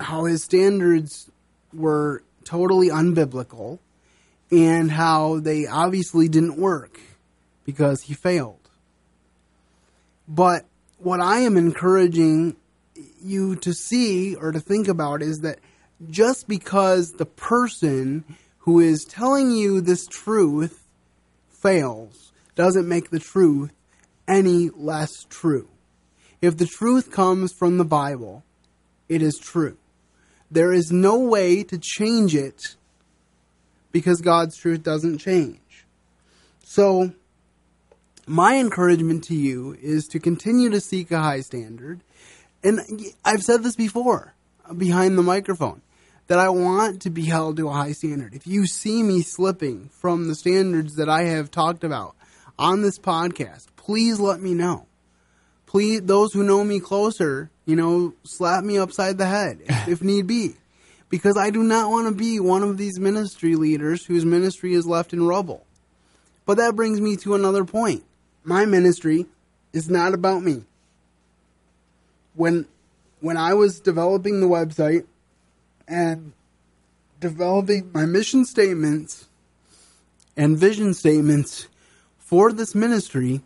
how 0.00 0.24
his 0.24 0.42
standards 0.42 1.30
were 1.74 2.22
totally 2.42 2.88
unbiblical, 2.88 3.78
and 4.50 4.90
how 4.90 5.40
they 5.40 5.66
obviously 5.66 6.26
didn't 6.26 6.56
work 6.56 6.98
because 7.66 8.02
he 8.02 8.14
failed. 8.14 8.70
But 10.26 10.64
what 10.96 11.20
I 11.20 11.40
am 11.40 11.58
encouraging 11.58 12.56
you 13.22 13.56
to 13.56 13.74
see 13.74 14.34
or 14.34 14.52
to 14.52 14.60
think 14.60 14.88
about 14.88 15.20
is 15.20 15.40
that 15.40 15.58
just 16.10 16.48
because 16.48 17.12
the 17.12 17.26
person 17.26 18.24
who 18.60 18.80
is 18.80 19.04
telling 19.04 19.50
you 19.50 19.82
this 19.82 20.06
truth 20.06 20.85
fails 21.66 22.32
doesn't 22.54 22.88
make 22.88 23.10
the 23.10 23.18
truth 23.18 23.72
any 24.28 24.70
less 24.74 25.24
true. 25.28 25.68
If 26.40 26.56
the 26.56 26.66
truth 26.66 27.10
comes 27.10 27.52
from 27.52 27.76
the 27.76 27.84
Bible, 27.84 28.44
it 29.08 29.20
is 29.20 29.36
true. 29.38 29.76
There 30.48 30.72
is 30.72 30.92
no 30.92 31.18
way 31.18 31.64
to 31.64 31.78
change 31.78 32.36
it 32.36 32.76
because 33.90 34.20
God's 34.20 34.56
truth 34.56 34.84
doesn't 34.84 35.18
change. 35.18 35.86
So, 36.64 37.12
my 38.28 38.58
encouragement 38.58 39.24
to 39.24 39.34
you 39.34 39.76
is 39.82 40.04
to 40.12 40.20
continue 40.20 40.70
to 40.70 40.80
seek 40.80 41.10
a 41.10 41.20
high 41.20 41.40
standard. 41.40 42.00
And 42.62 42.80
I've 43.24 43.42
said 43.42 43.64
this 43.64 43.76
before 43.76 44.34
behind 44.76 45.18
the 45.18 45.22
microphone 45.22 45.82
that 46.26 46.38
I 46.38 46.48
want 46.48 47.02
to 47.02 47.10
be 47.10 47.24
held 47.24 47.56
to 47.56 47.68
a 47.68 47.72
high 47.72 47.92
standard. 47.92 48.34
If 48.34 48.46
you 48.46 48.66
see 48.66 49.02
me 49.02 49.22
slipping 49.22 49.90
from 49.90 50.28
the 50.28 50.34
standards 50.34 50.96
that 50.96 51.08
I 51.08 51.24
have 51.24 51.50
talked 51.50 51.84
about 51.84 52.16
on 52.58 52.82
this 52.82 52.98
podcast, 52.98 53.66
please 53.76 54.18
let 54.18 54.40
me 54.40 54.54
know. 54.54 54.86
Please, 55.66 56.02
those 56.02 56.32
who 56.32 56.42
know 56.42 56.64
me 56.64 56.80
closer, 56.80 57.50
you 57.64 57.76
know, 57.76 58.14
slap 58.24 58.64
me 58.64 58.78
upside 58.78 59.18
the 59.18 59.26
head 59.26 59.60
if, 59.62 59.88
if 59.88 60.02
need 60.02 60.26
be. 60.26 60.54
Because 61.08 61.36
I 61.36 61.50
do 61.50 61.62
not 61.62 61.90
want 61.90 62.08
to 62.08 62.14
be 62.14 62.40
one 62.40 62.62
of 62.62 62.78
these 62.78 62.98
ministry 62.98 63.54
leaders 63.54 64.04
whose 64.04 64.24
ministry 64.24 64.74
is 64.74 64.86
left 64.86 65.12
in 65.12 65.24
rubble. 65.24 65.64
But 66.46 66.56
that 66.56 66.74
brings 66.74 67.00
me 67.00 67.16
to 67.18 67.34
another 67.34 67.64
point 67.64 68.04
my 68.42 68.64
ministry 68.64 69.26
is 69.72 69.90
not 69.90 70.14
about 70.14 70.42
me. 70.42 70.64
When 72.34 72.66
when 73.20 73.36
I 73.36 73.54
was 73.54 73.80
developing 73.80 74.40
the 74.40 74.46
website 74.46 75.04
and 75.88 76.32
developing 77.20 77.90
my 77.92 78.04
mission 78.06 78.44
statements 78.44 79.26
and 80.36 80.58
vision 80.58 80.92
statements 80.94 81.68
for 82.18 82.52
this 82.52 82.74
ministry, 82.74 83.40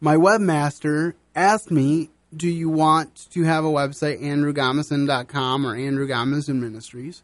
my 0.00 0.16
webmaster 0.16 1.14
asked 1.34 1.70
me, 1.70 2.10
Do 2.34 2.48
you 2.48 2.68
want 2.68 3.30
to 3.32 3.44
have 3.44 3.64
a 3.64 3.70
website, 3.70 4.22
andrewgomison.com 4.22 5.66
or 5.66 5.76
Andrew 5.76 6.08
Gomison 6.08 6.60
Ministries? 6.60 7.22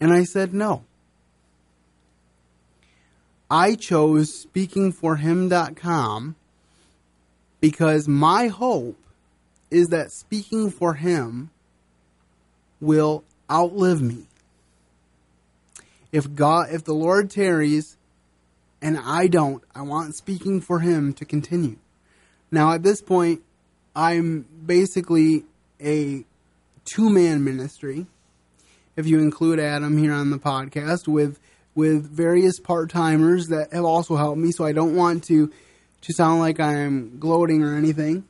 And 0.00 0.12
I 0.12 0.24
said 0.24 0.52
no. 0.52 0.84
I 3.50 3.74
chose 3.74 4.46
speakingforhim.com 4.46 6.36
because 7.60 8.08
my 8.08 8.48
hope 8.48 8.98
is 9.70 9.88
that 9.88 10.10
speaking 10.10 10.70
for 10.70 10.94
him 10.94 11.50
will 12.80 13.24
outlive 13.52 14.00
me. 14.00 14.24
If 16.10 16.34
God 16.34 16.68
if 16.70 16.84
the 16.84 16.94
Lord 16.94 17.30
tarries 17.30 17.96
and 18.80 18.98
I 18.98 19.26
don't, 19.26 19.62
I 19.74 19.82
want 19.82 20.16
speaking 20.16 20.60
for 20.60 20.80
him 20.80 21.12
to 21.14 21.24
continue. 21.24 21.76
Now 22.50 22.72
at 22.72 22.82
this 22.82 23.02
point 23.02 23.42
I'm 23.94 24.46
basically 24.64 25.44
a 25.80 26.24
two-man 26.84 27.44
ministry 27.44 28.06
if 28.96 29.06
you 29.06 29.20
include 29.20 29.58
Adam 29.60 29.98
here 29.98 30.12
on 30.12 30.30
the 30.30 30.38
podcast 30.38 31.06
with 31.06 31.38
with 31.74 32.10
various 32.10 32.60
part 32.60 32.90
timers 32.90 33.48
that 33.48 33.72
have 33.72 33.84
also 33.84 34.16
helped 34.16 34.38
me. 34.38 34.52
So 34.52 34.64
I 34.64 34.72
don't 34.72 34.96
want 34.96 35.24
to 35.24 35.50
to 36.02 36.12
sound 36.12 36.40
like 36.40 36.60
I'm 36.60 37.18
gloating 37.18 37.62
or 37.62 37.76
anything. 37.76 38.24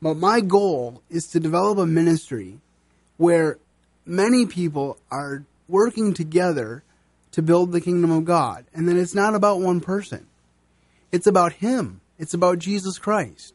But 0.00 0.16
my 0.16 0.40
goal 0.40 1.02
is 1.08 1.22
to 1.32 1.40
develop 1.40 1.78
a 1.78 1.86
ministry 1.86 2.58
where 3.16 3.58
many 4.04 4.46
people 4.46 4.98
are 5.10 5.44
working 5.68 6.14
together 6.14 6.82
to 7.32 7.42
build 7.42 7.72
the 7.72 7.80
kingdom 7.80 8.10
of 8.10 8.24
God. 8.24 8.66
And 8.74 8.88
then 8.88 8.98
it's 8.98 9.14
not 9.14 9.34
about 9.34 9.60
one 9.60 9.80
person. 9.80 10.26
It's 11.10 11.26
about 11.26 11.54
him. 11.54 12.00
It's 12.18 12.34
about 12.34 12.58
Jesus 12.58 12.98
Christ. 12.98 13.54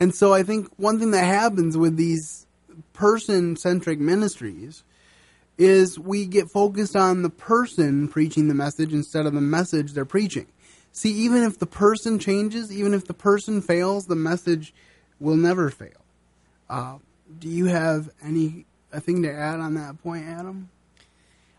And 0.00 0.14
so 0.14 0.32
I 0.32 0.42
think 0.42 0.68
one 0.76 0.98
thing 0.98 1.10
that 1.10 1.24
happens 1.24 1.76
with 1.76 1.96
these 1.96 2.46
person 2.92 3.56
centric 3.56 3.98
ministries 3.98 4.84
is 5.56 5.98
we 5.98 6.24
get 6.24 6.50
focused 6.50 6.94
on 6.94 7.22
the 7.22 7.30
person 7.30 8.06
preaching 8.06 8.46
the 8.46 8.54
message 8.54 8.92
instead 8.92 9.26
of 9.26 9.34
the 9.34 9.40
message 9.40 9.92
they're 9.92 10.04
preaching. 10.04 10.46
See, 10.92 11.12
even 11.12 11.42
if 11.42 11.58
the 11.58 11.66
person 11.66 12.18
changes, 12.18 12.72
even 12.72 12.94
if 12.94 13.06
the 13.06 13.14
person 13.14 13.60
fails, 13.60 14.06
the 14.06 14.16
message 14.16 14.72
will 15.18 15.36
never 15.36 15.70
fail. 15.70 16.04
Uh, 16.70 16.98
do 17.38 17.48
you 17.48 17.66
have 17.66 18.08
any 18.22 18.66
a 18.92 19.00
thing 19.00 19.22
to 19.22 19.32
add 19.32 19.60
on 19.60 19.74
that 19.74 20.02
point, 20.02 20.26
Adam? 20.26 20.70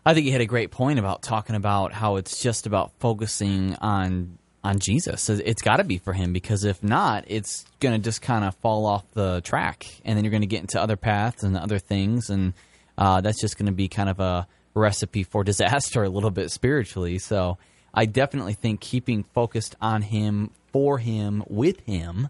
I 0.04 0.14
think 0.14 0.26
you 0.26 0.32
had 0.32 0.40
a 0.40 0.46
great 0.46 0.70
point 0.70 0.98
about 0.98 1.22
talking 1.22 1.56
about 1.56 1.92
how 1.92 2.16
it's 2.16 2.42
just 2.42 2.66
about 2.66 2.92
focusing 2.98 3.74
on 3.76 4.38
on 4.62 4.78
Jesus. 4.78 5.28
It's 5.30 5.62
got 5.62 5.76
to 5.76 5.84
be 5.84 5.98
for 5.98 6.12
him 6.12 6.32
because 6.32 6.64
if 6.64 6.82
not, 6.82 7.24
it's 7.28 7.64
going 7.80 7.98
to 7.98 8.04
just 8.04 8.20
kind 8.20 8.44
of 8.44 8.54
fall 8.56 8.84
off 8.84 9.04
the 9.12 9.40
track, 9.42 9.86
and 10.04 10.16
then 10.16 10.24
you're 10.24 10.30
going 10.30 10.42
to 10.42 10.46
get 10.46 10.60
into 10.60 10.80
other 10.80 10.96
paths 10.96 11.42
and 11.42 11.56
other 11.56 11.78
things, 11.78 12.28
and 12.28 12.52
uh, 12.98 13.20
that's 13.20 13.40
just 13.40 13.56
going 13.56 13.66
to 13.66 13.72
be 13.72 13.88
kind 13.88 14.10
of 14.10 14.20
a 14.20 14.46
recipe 14.74 15.22
for 15.22 15.44
disaster 15.44 16.02
a 16.02 16.08
little 16.08 16.30
bit 16.30 16.50
spiritually. 16.50 17.18
So 17.18 17.58
I 17.94 18.06
definitely 18.06 18.54
think 18.54 18.80
keeping 18.80 19.24
focused 19.34 19.76
on 19.80 20.02
Him, 20.02 20.50
for 20.72 20.98
Him, 20.98 21.42
with 21.48 21.80
Him 21.80 22.28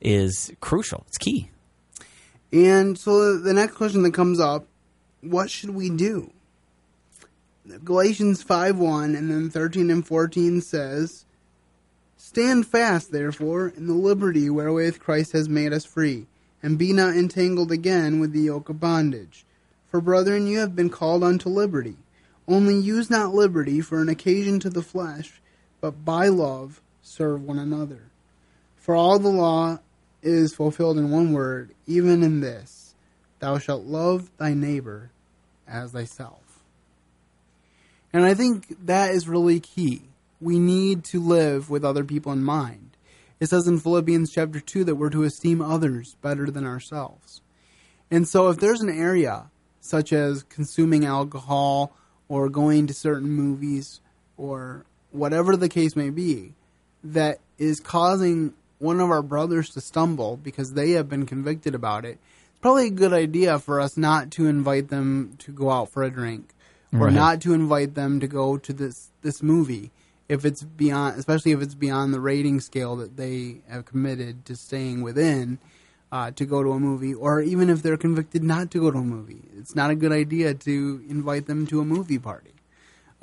is 0.00 0.52
crucial. 0.60 1.04
It's 1.08 1.18
key. 1.18 1.50
And 2.52 2.98
so 2.98 3.38
the 3.38 3.54
next 3.54 3.74
question 3.74 4.02
that 4.02 4.14
comes 4.14 4.40
up 4.40 4.66
what 5.20 5.50
should 5.50 5.70
we 5.70 5.90
do? 5.90 6.32
Galatians 7.84 8.42
5 8.42 8.78
1 8.78 9.14
and 9.14 9.30
then 9.30 9.50
13 9.50 9.90
and 9.90 10.06
14 10.06 10.60
says, 10.60 11.26
Stand 12.16 12.66
fast, 12.66 13.12
therefore, 13.12 13.68
in 13.68 13.86
the 13.86 13.94
liberty 13.94 14.48
wherewith 14.50 14.98
Christ 14.98 15.32
has 15.32 15.48
made 15.48 15.72
us 15.72 15.84
free, 15.84 16.26
and 16.62 16.78
be 16.78 16.92
not 16.92 17.14
entangled 17.14 17.70
again 17.70 18.18
with 18.20 18.32
the 18.32 18.42
yoke 18.42 18.68
of 18.68 18.80
bondage. 18.80 19.44
For, 19.86 20.00
brethren, 20.00 20.46
you 20.46 20.58
have 20.58 20.76
been 20.76 20.90
called 20.90 21.24
unto 21.24 21.48
liberty. 21.48 21.96
Only 22.48 22.76
use 22.76 23.10
not 23.10 23.34
liberty 23.34 23.80
for 23.80 24.00
an 24.00 24.08
occasion 24.08 24.60
to 24.60 24.70
the 24.70 24.82
flesh, 24.82 25.40
but 25.80 26.04
by 26.04 26.28
love 26.28 26.80
serve 27.02 27.42
one 27.42 27.58
another. 27.58 28.10
For 28.76 28.94
all 28.94 29.18
the 29.18 29.28
law 29.28 29.78
is 30.22 30.54
fulfilled 30.54 30.98
in 30.98 31.10
one 31.10 31.32
word, 31.32 31.74
even 31.86 32.22
in 32.22 32.40
this 32.40 32.94
Thou 33.40 33.58
shalt 33.58 33.84
love 33.84 34.30
thy 34.36 34.52
neighbor 34.52 35.10
as 35.66 35.92
thyself. 35.92 36.62
And 38.12 38.24
I 38.24 38.34
think 38.34 38.86
that 38.86 39.14
is 39.14 39.28
really 39.28 39.60
key. 39.60 40.02
We 40.40 40.58
need 40.58 41.04
to 41.04 41.20
live 41.20 41.70
with 41.70 41.84
other 41.84 42.04
people 42.04 42.32
in 42.32 42.42
mind. 42.42 42.90
It 43.38 43.48
says 43.48 43.66
in 43.66 43.80
Philippians 43.80 44.30
chapter 44.30 44.60
2 44.60 44.84
that 44.84 44.96
we're 44.96 45.10
to 45.10 45.22
esteem 45.22 45.62
others 45.62 46.16
better 46.20 46.50
than 46.50 46.66
ourselves. 46.66 47.40
And 48.10 48.28
so 48.28 48.48
if 48.48 48.58
there's 48.58 48.82
an 48.82 48.90
area 48.90 49.50
such 49.80 50.12
as 50.12 50.42
consuming 50.42 51.06
alcohol 51.06 51.92
or 52.28 52.50
going 52.50 52.86
to 52.88 52.94
certain 52.94 53.30
movies 53.30 54.00
or 54.36 54.84
whatever 55.10 55.56
the 55.56 55.68
case 55.68 55.96
may 55.96 56.10
be, 56.10 56.52
that 57.02 57.38
is 57.58 57.80
causing 57.80 58.52
one 58.80 58.98
of 58.98 59.10
our 59.10 59.22
brothers 59.22 59.70
to 59.70 59.80
stumble 59.80 60.36
because 60.36 60.72
they 60.72 60.90
have 60.92 61.08
been 61.08 61.26
convicted 61.26 61.74
about 61.74 62.04
it, 62.04 62.18
it's 62.50 62.58
probably 62.60 62.88
a 62.88 62.90
good 62.90 63.12
idea 63.12 63.58
for 63.58 63.80
us 63.80 63.96
not 63.96 64.30
to 64.32 64.46
invite 64.48 64.88
them 64.88 65.36
to 65.38 65.52
go 65.52 65.70
out 65.70 65.90
for 65.90 66.02
a 66.02 66.10
drink 66.10 66.52
or 66.92 67.06
Right. 67.06 67.12
not 67.14 67.40
to 67.42 67.54
invite 67.54 67.94
them 67.94 68.18
to 68.20 68.26
go 68.26 68.56
to 68.58 68.72
this 68.72 69.10
this 69.22 69.42
movie 69.42 69.92
if 70.28 70.44
it's 70.44 70.62
beyond 70.64 71.18
especially 71.18 71.52
if 71.52 71.60
it's 71.62 71.74
beyond 71.74 72.12
the 72.12 72.18
rating 72.20 72.58
scale 72.60 72.96
that 72.96 73.16
they 73.16 73.58
have 73.68 73.84
committed 73.84 74.44
to 74.46 74.56
staying 74.56 75.02
within 75.02 75.58
uh, 76.10 76.30
to 76.32 76.44
go 76.44 76.62
to 76.64 76.72
a 76.72 76.80
movie 76.80 77.14
or 77.14 77.40
even 77.40 77.70
if 77.70 77.82
they're 77.82 77.96
convicted 77.96 78.42
not 78.42 78.70
to 78.72 78.80
go 78.80 78.90
to 78.90 78.98
a 78.98 79.04
movie. 79.04 79.42
It's 79.56 79.76
not 79.76 79.90
a 79.90 79.94
good 79.94 80.10
idea 80.10 80.54
to 80.54 81.04
invite 81.08 81.46
them 81.46 81.66
to 81.68 81.80
a 81.80 81.84
movie 81.84 82.18
party. 82.18 82.50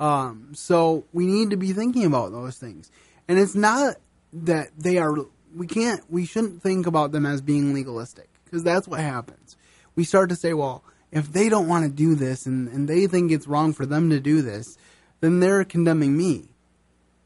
Um, 0.00 0.50
so 0.54 1.04
we 1.12 1.26
need 1.26 1.50
to 1.50 1.56
be 1.56 1.72
thinking 1.74 2.04
about 2.06 2.32
those 2.32 2.56
things. 2.56 2.90
And 3.28 3.38
it's 3.38 3.54
not 3.54 3.96
that 4.32 4.70
they 4.78 4.96
are 4.98 5.26
we 5.54 5.66
can't 5.66 6.02
we 6.10 6.24
shouldn't 6.24 6.62
think 6.62 6.86
about 6.86 7.12
them 7.12 7.26
as 7.26 7.40
being 7.40 7.74
legalistic 7.74 8.28
because 8.44 8.62
that's 8.62 8.88
what 8.88 9.00
happens 9.00 9.56
we 9.94 10.04
start 10.04 10.28
to 10.28 10.36
say 10.36 10.52
well 10.52 10.82
if 11.10 11.32
they 11.32 11.48
don't 11.48 11.68
want 11.68 11.84
to 11.84 11.90
do 11.90 12.14
this 12.14 12.46
and, 12.46 12.68
and 12.68 12.88
they 12.88 13.06
think 13.06 13.32
it's 13.32 13.46
wrong 13.48 13.72
for 13.72 13.86
them 13.86 14.10
to 14.10 14.20
do 14.20 14.42
this 14.42 14.76
then 15.20 15.40
they're 15.40 15.64
condemning 15.64 16.16
me 16.16 16.48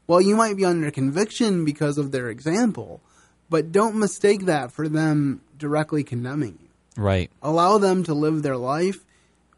well 0.07 0.21
you 0.21 0.35
might 0.35 0.57
be 0.57 0.65
under 0.65 0.89
conviction 0.91 1.65
because 1.65 1.97
of 1.97 2.11
their 2.11 2.29
example 2.29 3.01
but 3.49 3.71
don't 3.71 3.95
mistake 3.95 4.45
that 4.45 4.71
for 4.71 4.87
them 4.87 5.41
directly 5.57 6.03
condemning 6.03 6.57
you 6.61 6.69
Right. 6.95 7.31
allow 7.41 7.77
them 7.79 8.03
to 8.03 8.13
live 8.13 8.43
their 8.43 8.57
life 8.57 9.03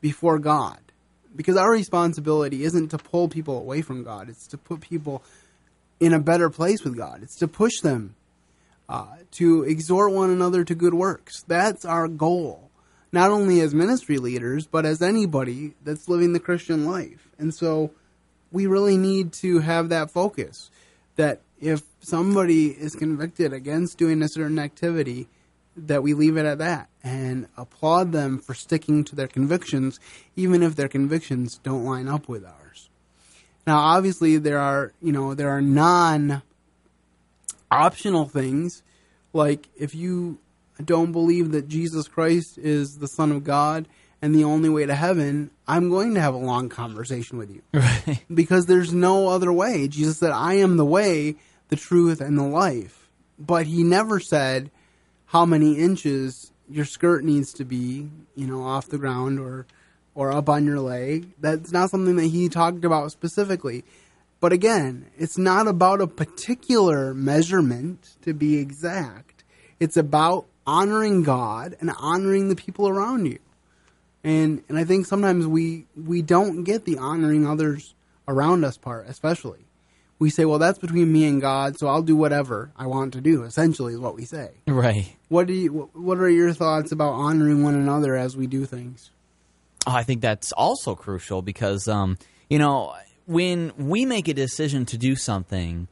before 0.01 0.39
God. 0.39 0.77
Because 1.35 1.57
our 1.57 1.71
responsibility 1.71 2.63
isn't 2.63 2.89
to 2.89 2.97
pull 2.97 3.27
people 3.27 3.57
away 3.57 3.81
from 3.81 4.03
God, 4.03 4.29
it's 4.29 4.47
to 4.47 4.57
put 4.57 4.79
people 4.79 5.21
in 5.99 6.13
a 6.13 6.19
better 6.19 6.49
place 6.49 6.83
with 6.83 6.95
God. 6.95 7.23
It's 7.23 7.35
to 7.39 7.47
push 7.47 7.79
them 7.81 8.15
uh, 8.87 9.07
to 9.31 9.63
exhort 9.63 10.11
one 10.11 10.29
another 10.29 10.63
to 10.63 10.75
good 10.75 10.93
works. 10.93 11.43
That's 11.47 11.85
our 11.85 12.07
goal, 12.07 12.69
not 13.11 13.31
only 13.31 13.61
as 13.61 13.73
ministry 13.73 14.17
leaders, 14.17 14.67
but 14.67 14.85
as 14.85 15.01
anybody 15.01 15.73
that's 15.83 16.07
living 16.07 16.33
the 16.33 16.39
Christian 16.39 16.85
life. 16.85 17.29
And 17.37 17.53
so 17.53 17.91
we 18.51 18.67
really 18.67 18.97
need 18.97 19.33
to 19.33 19.59
have 19.59 19.89
that 19.89 20.11
focus 20.11 20.69
that 21.15 21.41
if 21.59 21.81
somebody 21.99 22.67
is 22.67 22.95
convicted 22.95 23.53
against 23.53 23.97
doing 23.97 24.21
a 24.21 24.27
certain 24.27 24.59
activity, 24.59 25.27
that 25.77 26.03
we 26.03 26.13
leave 26.13 26.37
it 26.37 26.45
at 26.45 26.59
that 26.59 26.89
and 27.03 27.47
applaud 27.57 28.11
them 28.11 28.39
for 28.39 28.53
sticking 28.53 29.03
to 29.03 29.15
their 29.15 29.27
convictions, 29.27 29.99
even 30.35 30.63
if 30.63 30.75
their 30.75 30.87
convictions 30.87 31.59
don't 31.63 31.83
line 31.83 32.07
up 32.07 32.29
with 32.29 32.45
ours. 32.45 32.89
Now, 33.67 33.79
obviously, 33.79 34.37
there 34.37 34.59
are 34.59 34.93
you 35.01 35.11
know 35.11 35.33
there 35.33 35.49
are 35.49 35.61
non 35.61 36.43
optional 37.71 38.25
things 38.25 38.83
like 39.33 39.67
if 39.75 39.93
you 39.95 40.39
don't 40.83 41.11
believe 41.11 41.51
that 41.51 41.67
Jesus 41.67 42.07
Christ 42.07 42.57
is 42.57 42.97
the 42.97 43.07
Son 43.07 43.31
of 43.31 43.43
God 43.43 43.87
and 44.21 44.33
the 44.33 44.43
only 44.43 44.69
way 44.69 44.85
to 44.85 44.95
heaven, 44.95 45.51
I'm 45.67 45.89
going 45.89 46.15
to 46.15 46.21
have 46.21 46.33
a 46.33 46.37
long 46.37 46.69
conversation 46.69 47.37
with 47.37 47.49
you 47.51 47.61
Right. 47.73 48.23
because 48.33 48.65
there's 48.65 48.93
no 48.93 49.27
other 49.29 49.51
way. 49.51 49.87
Jesus 49.87 50.17
said, 50.19 50.31
I 50.31 50.55
am 50.55 50.77
the 50.77 50.85
way, 50.85 51.35
the 51.69 51.75
truth, 51.75 52.21
and 52.21 52.37
the 52.37 52.43
life. 52.43 53.09
But 53.37 53.65
he 53.67 53.83
never 53.83 54.19
said 54.19 54.71
how 55.27 55.45
many 55.45 55.77
inches 55.77 56.51
your 56.69 56.85
skirt 56.85 57.23
needs 57.23 57.53
to 57.53 57.65
be, 57.65 58.09
you 58.35 58.47
know, 58.47 58.63
off 58.63 58.87
the 58.87 58.97
ground 58.97 59.39
or 59.39 59.65
or 60.13 60.31
up 60.31 60.47
on 60.47 60.65
your 60.65 60.79
leg. 60.79 61.27
That's 61.41 61.73
not 61.73 61.89
something 61.89 62.15
that 62.15 62.27
he 62.27 62.47
talked 62.47 62.85
about 62.85 63.11
specifically. 63.11 63.83
But 64.45 64.53
again, 64.53 65.07
it's 65.17 65.39
not 65.39 65.67
about 65.67 66.01
a 66.01 66.05
particular 66.05 67.15
measurement 67.15 68.15
to 68.21 68.31
be 68.31 68.57
exact. 68.59 69.43
It's 69.79 69.97
about 69.97 70.45
honoring 70.67 71.23
God 71.23 71.75
and 71.79 71.89
honoring 71.97 72.49
the 72.49 72.55
people 72.55 72.87
around 72.87 73.25
you. 73.25 73.39
And 74.23 74.61
and 74.69 74.77
I 74.77 74.83
think 74.83 75.07
sometimes 75.07 75.47
we 75.47 75.87
we 75.97 76.21
don't 76.21 76.63
get 76.63 76.85
the 76.85 76.99
honoring 76.99 77.47
others 77.47 77.95
around 78.27 78.63
us 78.63 78.77
part, 78.77 79.07
especially. 79.07 79.65
We 80.19 80.29
say, 80.29 80.45
well, 80.45 80.59
that's 80.59 80.77
between 80.77 81.11
me 81.11 81.25
and 81.25 81.41
God, 81.41 81.79
so 81.79 81.87
I'll 81.87 82.03
do 82.03 82.15
whatever 82.15 82.71
I 82.77 82.85
want 82.85 83.13
to 83.13 83.21
do. 83.21 83.45
Essentially, 83.45 83.95
is 83.95 83.99
what 83.99 84.13
we 84.13 84.25
say. 84.25 84.51
Right. 84.67 85.11
What 85.27 85.47
do 85.47 85.53
you? 85.53 85.89
What 85.93 86.19
are 86.19 86.29
your 86.29 86.53
thoughts 86.53 86.91
about 86.91 87.13
honoring 87.13 87.63
one 87.63 87.73
another 87.73 88.15
as 88.15 88.37
we 88.37 88.45
do 88.45 88.67
things? 88.67 89.09
Oh, 89.87 89.91
I 89.93 90.03
think 90.03 90.21
that's 90.21 90.51
also 90.51 90.93
crucial 90.93 91.41
because, 91.41 91.87
um, 91.87 92.19
you 92.47 92.59
know, 92.59 92.93
when 93.25 93.71
we 93.77 94.05
make 94.05 94.27
a 94.27 94.33
decision 94.33 94.85
to 94.87 94.97
do 94.97 95.15
something, 95.15 95.87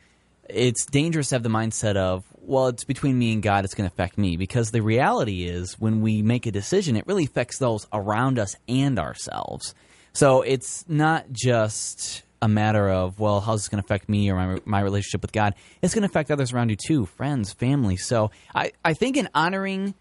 it's 0.49 0.85
dangerous 0.85 1.29
to 1.29 1.35
have 1.35 1.43
the 1.43 1.49
mindset 1.49 1.95
of, 1.95 2.23
well, 2.41 2.67
it's 2.67 2.83
between 2.83 3.17
me 3.17 3.33
and 3.33 3.41
God, 3.41 3.65
it's 3.65 3.73
going 3.73 3.89
to 3.89 3.93
affect 3.93 4.17
me. 4.17 4.37
Because 4.37 4.71
the 4.71 4.81
reality 4.81 5.45
is, 5.45 5.79
when 5.79 6.01
we 6.01 6.21
make 6.21 6.45
a 6.45 6.51
decision, 6.51 6.95
it 6.95 7.07
really 7.07 7.25
affects 7.25 7.57
those 7.57 7.87
around 7.93 8.39
us 8.39 8.55
and 8.67 8.99
ourselves. 8.99 9.73
So 10.13 10.41
it's 10.41 10.85
not 10.87 11.31
just 11.31 12.23
a 12.41 12.47
matter 12.47 12.89
of, 12.89 13.19
well, 13.19 13.39
how's 13.39 13.61
this 13.61 13.69
going 13.69 13.81
to 13.81 13.85
affect 13.85 14.09
me 14.09 14.29
or 14.29 14.35
my, 14.35 14.59
my 14.65 14.81
relationship 14.81 15.21
with 15.21 15.31
God? 15.31 15.55
It's 15.81 15.93
going 15.93 16.01
to 16.01 16.09
affect 16.09 16.29
others 16.29 16.51
around 16.51 16.69
you 16.69 16.75
too, 16.75 17.05
friends, 17.05 17.53
family. 17.53 17.95
So 17.95 18.31
I, 18.53 18.73
I 18.83 18.93
think 18.93 19.15
in 19.15 19.29
honoring 19.33 19.93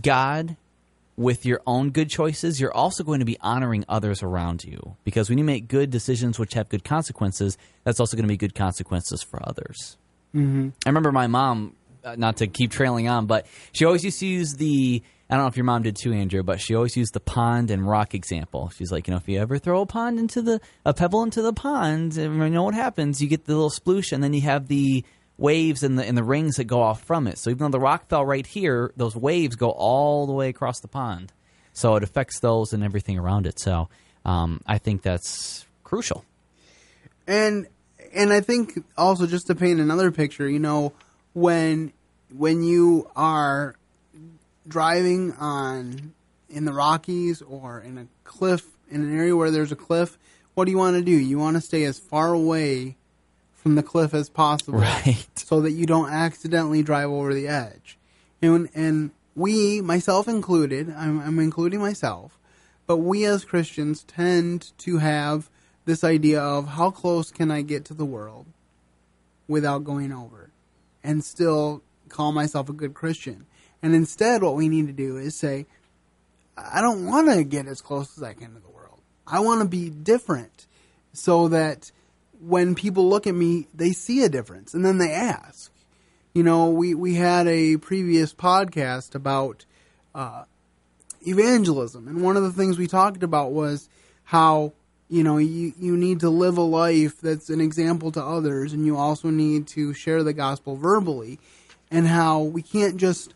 God 0.00 0.56
with 1.16 1.44
your 1.44 1.60
own 1.66 1.90
good 1.90 2.08
choices, 2.08 2.60
you're 2.60 2.72
also 2.72 3.04
going 3.04 3.20
to 3.20 3.24
be 3.24 3.36
honoring 3.40 3.84
others 3.88 4.22
around 4.22 4.64
you. 4.64 4.96
Because 5.04 5.28
when 5.28 5.38
you 5.38 5.44
make 5.44 5.68
good 5.68 5.90
decisions 5.90 6.38
which 6.38 6.54
have 6.54 6.68
good 6.68 6.84
consequences, 6.84 7.58
that's 7.84 8.00
also 8.00 8.16
going 8.16 8.24
to 8.24 8.32
be 8.32 8.36
good 8.36 8.54
consequences 8.54 9.22
for 9.22 9.40
others. 9.46 9.96
Mm-hmm. 10.34 10.70
I 10.86 10.88
remember 10.88 11.12
my 11.12 11.26
mom, 11.26 11.76
uh, 12.04 12.16
not 12.16 12.38
to 12.38 12.46
keep 12.46 12.70
trailing 12.70 13.08
on, 13.08 13.26
but 13.26 13.46
she 13.72 13.84
always 13.84 14.04
used 14.04 14.20
to 14.20 14.26
use 14.26 14.54
the. 14.54 15.02
I 15.28 15.36
don't 15.36 15.44
know 15.44 15.48
if 15.48 15.56
your 15.56 15.64
mom 15.64 15.82
did 15.82 15.96
too, 15.96 16.12
Andrew, 16.12 16.42
but 16.42 16.60
she 16.60 16.74
always 16.74 16.94
used 16.94 17.14
the 17.14 17.20
pond 17.20 17.70
and 17.70 17.88
rock 17.88 18.14
example. 18.14 18.70
She's 18.76 18.92
like, 18.92 19.06
you 19.06 19.12
know, 19.12 19.18
if 19.18 19.26
you 19.26 19.40
ever 19.40 19.56
throw 19.56 19.80
a 19.80 19.86
pond 19.86 20.18
into 20.18 20.42
the 20.42 20.60
a 20.84 20.92
pebble 20.92 21.22
into 21.22 21.40
the 21.40 21.54
pond, 21.54 22.18
and 22.18 22.36
you 22.36 22.50
know 22.50 22.64
what 22.64 22.74
happens? 22.74 23.22
You 23.22 23.28
get 23.28 23.46
the 23.46 23.54
little 23.54 23.70
sploosh, 23.70 24.12
and 24.12 24.22
then 24.22 24.34
you 24.34 24.42
have 24.42 24.68
the 24.68 25.04
waves 25.38 25.82
and 25.82 25.98
the 25.98 26.04
and 26.04 26.16
the 26.16 26.22
rings 26.22 26.56
that 26.56 26.64
go 26.64 26.80
off 26.80 27.02
from 27.02 27.26
it. 27.26 27.38
So 27.38 27.50
even 27.50 27.58
though 27.58 27.78
the 27.78 27.80
rock 27.80 28.08
fell 28.08 28.24
right 28.24 28.46
here, 28.46 28.92
those 28.96 29.16
waves 29.16 29.56
go 29.56 29.70
all 29.70 30.26
the 30.26 30.32
way 30.32 30.48
across 30.48 30.80
the 30.80 30.88
pond. 30.88 31.32
So 31.72 31.96
it 31.96 32.02
affects 32.02 32.40
those 32.40 32.72
and 32.72 32.84
everything 32.84 33.18
around 33.18 33.46
it. 33.46 33.58
So 33.58 33.88
um, 34.24 34.60
I 34.66 34.78
think 34.78 35.02
that's 35.02 35.66
crucial. 35.84 36.24
and 37.26 37.66
and 38.14 38.32
I 38.32 38.40
think 38.40 38.84
also 38.96 39.26
just 39.26 39.46
to 39.46 39.54
paint 39.54 39.80
another 39.80 40.10
picture, 40.10 40.48
you 40.48 40.58
know, 40.58 40.92
when 41.32 41.92
when 42.34 42.62
you 42.62 43.10
are 43.16 43.76
driving 44.68 45.32
on 45.32 46.12
in 46.48 46.64
the 46.64 46.72
Rockies 46.72 47.42
or 47.42 47.80
in 47.80 47.98
a 47.98 48.06
cliff 48.24 48.62
in 48.90 49.02
an 49.02 49.16
area 49.16 49.34
where 49.34 49.50
there's 49.50 49.72
a 49.72 49.76
cliff, 49.76 50.18
what 50.54 50.66
do 50.66 50.70
you 50.70 50.78
want 50.78 50.96
to 50.96 51.02
do? 51.02 51.12
You 51.12 51.38
want 51.38 51.56
to 51.56 51.60
stay 51.62 51.84
as 51.84 51.98
far 51.98 52.32
away 52.32 52.96
from 53.62 53.76
the 53.76 53.82
cliff 53.82 54.12
as 54.12 54.28
possible, 54.28 54.80
Right. 54.80 55.26
So 55.36 55.60
that 55.60 55.70
you 55.70 55.86
don't 55.86 56.10
accidentally 56.10 56.82
drive 56.82 57.10
over 57.10 57.32
the 57.32 57.46
edge. 57.46 57.96
And 58.40 58.68
and 58.74 59.12
we, 59.34 59.80
myself 59.80 60.28
included, 60.28 60.92
I'm, 60.94 61.20
I'm 61.20 61.38
including 61.38 61.80
myself, 61.80 62.38
but 62.86 62.98
we 62.98 63.24
as 63.24 63.44
Christians 63.44 64.04
tend 64.04 64.76
to 64.78 64.98
have 64.98 65.48
this 65.84 66.04
idea 66.04 66.40
of 66.40 66.68
how 66.68 66.90
close 66.90 67.30
can 67.30 67.50
I 67.50 67.62
get 67.62 67.84
to 67.86 67.94
the 67.94 68.04
world 68.04 68.46
without 69.48 69.84
going 69.84 70.12
over 70.12 70.50
and 71.02 71.24
still 71.24 71.82
call 72.08 72.32
myself 72.32 72.68
a 72.68 72.72
good 72.72 72.94
Christian. 72.94 73.46
And 73.82 73.94
instead, 73.94 74.42
what 74.42 74.54
we 74.54 74.68
need 74.68 74.86
to 74.86 74.92
do 74.92 75.16
is 75.16 75.34
say, 75.34 75.66
I 76.56 76.80
don't 76.80 77.06
want 77.06 77.30
to 77.30 77.42
get 77.42 77.66
as 77.66 77.80
close 77.80 78.16
as 78.16 78.22
I 78.22 78.34
can 78.34 78.54
to 78.54 78.60
the 78.60 78.68
world. 78.68 79.00
I 79.26 79.40
want 79.40 79.62
to 79.62 79.68
be 79.68 79.88
different 79.88 80.66
so 81.12 81.48
that 81.48 81.90
when 82.44 82.74
people 82.74 83.08
look 83.08 83.26
at 83.26 83.34
me, 83.34 83.68
they 83.74 83.92
see 83.92 84.24
a 84.24 84.28
difference 84.28 84.74
and 84.74 84.84
then 84.84 84.98
they 84.98 85.12
ask. 85.12 85.70
You 86.34 86.42
know, 86.42 86.70
we, 86.70 86.94
we 86.94 87.14
had 87.14 87.46
a 87.46 87.76
previous 87.76 88.34
podcast 88.34 89.14
about 89.14 89.64
uh, 90.14 90.44
evangelism, 91.26 92.08
and 92.08 92.22
one 92.22 92.36
of 92.36 92.42
the 92.42 92.52
things 92.52 92.78
we 92.78 92.86
talked 92.86 93.22
about 93.22 93.52
was 93.52 93.88
how 94.24 94.72
you 95.08 95.22
know 95.22 95.36
you, 95.36 95.74
you 95.78 95.96
need 95.96 96.20
to 96.20 96.30
live 96.30 96.56
a 96.56 96.62
life 96.62 97.20
that's 97.20 97.50
an 97.50 97.60
example 97.60 98.10
to 98.12 98.22
others, 98.22 98.72
and 98.72 98.86
you 98.86 98.96
also 98.96 99.28
need 99.28 99.66
to 99.68 99.92
share 99.92 100.22
the 100.22 100.32
gospel 100.32 100.76
verbally, 100.76 101.38
and 101.90 102.06
how 102.06 102.42
we 102.42 102.62
can't 102.62 102.96
just 102.96 103.34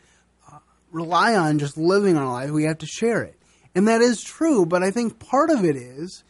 uh, 0.51 0.59
rely 0.91 1.37
on 1.37 1.59
just 1.59 1.77
living 1.77 2.17
our 2.17 2.33
life; 2.33 2.51
we 2.51 2.65
have 2.65 2.79
to 2.79 2.87
share 2.87 3.23
it, 3.23 3.37
and 3.75 3.89
that 3.89 4.01
is 4.01 4.23
true. 4.23 4.65
But 4.65 4.83
I 4.83 4.91
think 4.91 5.19
part 5.19 5.51
of 5.51 5.65
it 5.65 5.77
is 5.77 6.25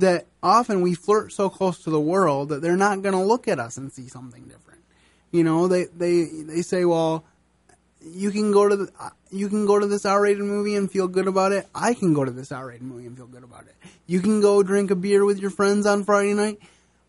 that 0.00 0.26
often 0.42 0.80
we 0.82 0.94
flirt 0.94 1.32
so 1.32 1.48
close 1.48 1.82
to 1.84 1.90
the 1.90 2.00
world 2.00 2.48
that 2.50 2.62
they're 2.62 2.76
not 2.76 3.02
going 3.02 3.14
to 3.14 3.22
look 3.22 3.48
at 3.48 3.58
us 3.58 3.76
and 3.76 3.92
see 3.92 4.08
something 4.08 4.44
different. 4.44 4.80
You 5.30 5.44
know, 5.44 5.68
they 5.68 5.84
they 5.84 6.24
they 6.24 6.62
say, 6.62 6.84
well, 6.84 7.24
you 8.00 8.30
can 8.30 8.52
go 8.52 8.68
to 8.68 8.76
the, 8.76 9.12
you 9.30 9.48
can 9.48 9.66
go 9.66 9.78
to 9.78 9.86
this 9.86 10.06
R-rated 10.06 10.42
movie 10.42 10.74
and 10.74 10.90
feel 10.90 11.08
good 11.08 11.26
about 11.26 11.52
it. 11.52 11.66
I 11.74 11.94
can 11.94 12.14
go 12.14 12.24
to 12.24 12.30
this 12.30 12.50
R-rated 12.50 12.82
movie 12.82 13.06
and 13.06 13.16
feel 13.16 13.26
good 13.26 13.44
about 13.44 13.64
it. 13.66 13.74
You 14.06 14.20
can 14.20 14.40
go 14.40 14.62
drink 14.62 14.90
a 14.90 14.96
beer 14.96 15.24
with 15.24 15.38
your 15.38 15.50
friends 15.50 15.84
on 15.84 16.04
Friday 16.04 16.34
night. 16.34 16.58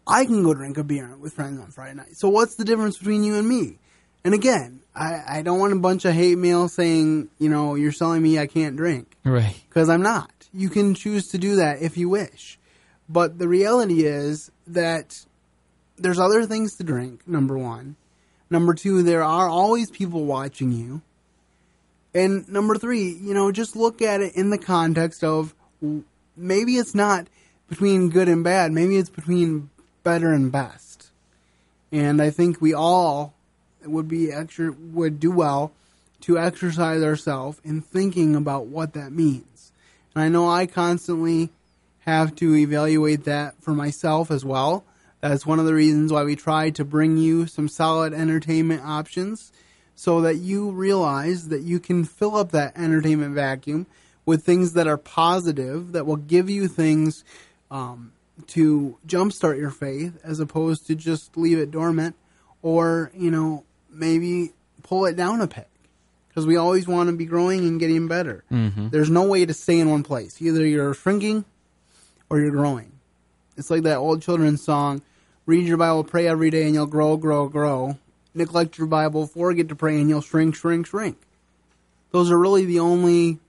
I 0.06 0.26
can 0.26 0.44
go 0.44 0.54
drink 0.54 0.78
a 0.78 0.84
beer 0.84 1.16
with 1.18 1.34
friends 1.34 1.62
on 1.62 1.72
Friday 1.72 1.96
night. 1.96 2.18
So 2.18 2.28
what's 2.28 2.56
the 2.56 2.66
difference 2.66 2.98
between 2.98 3.24
you 3.24 3.36
and 3.36 3.48
me? 3.48 3.78
And 4.26 4.34
again, 4.34 4.82
I, 4.94 5.22
I 5.28 5.42
don't 5.44 5.60
want 5.60 5.72
a 5.72 5.78
bunch 5.78 6.04
of 6.04 6.14
hate 6.14 6.38
mail 6.38 6.68
saying, 6.68 7.30
you 7.38 7.48
know, 7.48 7.76
you're 7.76 7.94
selling 7.94 8.22
me 8.22 8.38
I 8.38 8.48
can't 8.48 8.76
drink. 8.76 9.16
Right. 9.24 9.56
Because 9.70 9.88
I'm 9.88 10.02
not. 10.02 10.30
You 10.54 10.70
can 10.70 10.94
choose 10.94 11.30
to 11.30 11.38
do 11.38 11.56
that 11.58 11.82
if 11.82 11.96
you 11.96 12.10
wish. 12.10 12.59
But 13.10 13.40
the 13.40 13.48
reality 13.48 14.06
is 14.06 14.52
that 14.68 15.26
there's 15.98 16.20
other 16.20 16.46
things 16.46 16.76
to 16.78 16.84
drink, 16.84 17.28
number 17.28 17.58
one. 17.58 17.96
Number 18.50 18.74
two, 18.74 19.04
there 19.04 19.24
are 19.24 19.50
always 19.50 19.90
people 19.90 20.26
watching 20.26 20.72
you. 20.72 21.02
And 22.14 22.48
number 22.50 22.76
three, 22.76 23.10
you 23.10 23.34
know, 23.34 23.52
just 23.52 23.76
look 23.76 24.02
at 24.02 24.22
it 24.22 24.36
in 24.36 24.52
the 24.52 24.58
context 24.58 25.24
of 25.24 25.54
maybe 26.38 26.78
it's 26.78 26.96
not 26.96 27.28
between 27.68 28.10
good 28.10 28.28
and 28.28 28.44
bad, 28.44 28.72
maybe 28.72 28.98
it's 28.98 29.10
between 29.10 29.70
better 30.04 30.34
and 30.34 30.52
best. 30.52 31.10
And 31.92 32.22
I 32.22 32.30
think 32.30 32.62
we 32.62 32.74
all 32.74 33.34
would 33.86 34.08
be 34.08 34.32
extra 34.32 34.72
would 34.72 35.20
do 35.20 35.32
well 35.32 35.72
to 36.22 36.38
exercise 36.38 37.02
ourselves 37.02 37.62
in 37.64 37.82
thinking 37.82 38.36
about 38.36 38.66
what 38.66 38.94
that 38.94 39.12
means. 39.12 39.72
And 40.14 40.24
I 40.24 40.30
know 40.30 40.50
I 40.50 40.66
constantly 40.66 41.50
have 42.10 42.36
to 42.36 42.56
evaluate 42.56 43.26
that 43.26 43.62
for 43.62 43.72
myself 43.72 44.32
as 44.32 44.44
well. 44.44 44.84
That's 45.22 45.46
one 45.46 45.60
of 45.60 45.66
the 45.66 45.74
reasons 45.74 46.12
why 46.12 46.24
we 46.24 46.36
try 46.36 46.70
to 46.72 46.86
bring 46.86 47.18
you 47.18 47.46
some 47.46 47.68
solid 47.68 48.14
entertainment 48.14 48.82
options 48.84 49.52
so 49.96 50.22
that 50.22 50.38
you 50.38 50.72
realize 50.72 51.50
that 51.50 51.62
you 51.62 51.80
can 51.80 52.06
fill 52.06 52.36
up 52.36 52.52
that 52.52 52.78
entertainment 52.78 53.36
vacuum 53.36 53.86
with 54.26 54.44
things 54.46 54.74
that 54.74 54.88
are 54.88 54.98
positive, 54.98 55.92
that 55.92 56.06
will 56.06 56.16
give 56.16 56.50
you 56.50 56.68
things 56.68 57.26
um, 57.70 58.14
to 58.48 58.98
jumpstart 59.06 59.58
your 59.58 59.72
faith 59.72 60.18
as 60.24 60.40
opposed 60.40 60.88
to 60.88 60.96
just 60.96 61.36
leave 61.36 61.58
it 61.58 61.72
dormant 61.72 62.16
or, 62.62 63.12
you 63.14 63.30
know, 63.30 63.64
maybe 63.92 64.54
pull 64.84 65.06
it 65.06 65.16
down 65.16 65.42
a 65.42 65.48
peg 65.48 65.66
because 66.30 66.48
we 66.48 66.56
always 66.56 66.88
want 66.88 67.10
to 67.10 67.16
be 67.16 67.26
growing 67.26 67.68
and 67.68 67.80
getting 67.80 68.08
better. 68.08 68.44
Mm-hmm. 68.52 68.90
There's 68.90 69.10
no 69.10 69.24
way 69.24 69.46
to 69.46 69.54
stay 69.54 69.80
in 69.80 69.90
one 69.90 70.04
place. 70.04 70.42
Either 70.42 70.66
you're 70.66 70.94
shrinking 70.94 71.44
or 72.30 72.40
you're 72.40 72.52
growing. 72.52 72.92
It's 73.58 73.70
like 73.70 73.84
that 73.84 73.98
old 73.98 74.22
children's 74.22 74.64
song 74.64 75.02
read 75.50 75.66
your 75.66 75.78
Bible, 75.78 76.04
pray 76.04 76.28
every 76.28 76.52
day, 76.52 76.66
and 76.66 76.76
you'll 76.76 76.86
grow, 76.86 77.18
grow, 77.18 77.50
grow. 77.50 77.98
Neglect 78.36 78.78
your 78.78 78.86
Bible, 78.86 79.26
forget 79.26 79.68
to 79.70 79.76
pray, 79.76 80.00
and 80.00 80.08
you'll 80.08 80.22
shrink, 80.22 80.56
shrink, 80.56 80.86
shrink. 80.86 81.18
Those 82.12 82.30
are 82.30 82.38
really 82.38 82.66
the 82.66 82.80
only 82.80 83.40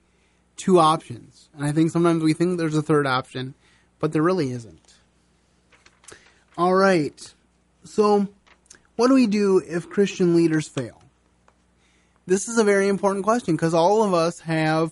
two 0.57 0.79
options. 0.79 1.49
And 1.55 1.63
I 1.63 1.71
think 1.71 1.91
sometimes 1.91 2.23
we 2.23 2.33
think 2.33 2.57
there's 2.57 2.75
a 2.75 2.81
third 2.81 3.05
option, 3.05 3.53
but 3.99 4.13
there 4.13 4.23
really 4.23 4.51
isn't. 4.51 4.95
All 6.57 6.73
right. 6.73 7.33
So, 7.83 8.27
what 8.95 9.09
do 9.09 9.13
we 9.13 9.27
do 9.27 9.59
if 9.59 9.87
Christian 9.87 10.35
leaders 10.35 10.67
fail? 10.67 11.03
This 12.25 12.47
is 12.47 12.57
a 12.57 12.63
very 12.63 12.87
important 12.87 13.23
question 13.23 13.55
because 13.55 13.75
all 13.75 14.03
of 14.03 14.15
us 14.15 14.39
have 14.39 14.91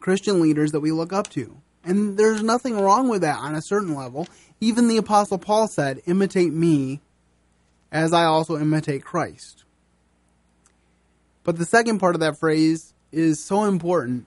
Christian 0.00 0.40
leaders 0.40 0.72
that 0.72 0.80
we 0.80 0.90
look 0.90 1.12
up 1.12 1.28
to. 1.30 1.56
And 1.84 2.16
there's 2.16 2.42
nothing 2.42 2.78
wrong 2.80 3.08
with 3.08 3.22
that 3.22 3.38
on 3.38 3.54
a 3.54 3.62
certain 3.62 3.94
level. 3.94 4.28
Even 4.60 4.86
the 4.88 4.96
Apostle 4.98 5.38
Paul 5.38 5.66
said, 5.68 6.00
Imitate 6.06 6.52
me 6.52 7.00
as 7.90 8.12
I 8.12 8.24
also 8.24 8.58
imitate 8.58 9.04
Christ. 9.04 9.64
But 11.44 11.58
the 11.58 11.64
second 11.66 11.98
part 11.98 12.14
of 12.14 12.20
that 12.20 12.38
phrase 12.38 12.94
is 13.10 13.44
so 13.44 13.64
important 13.64 14.26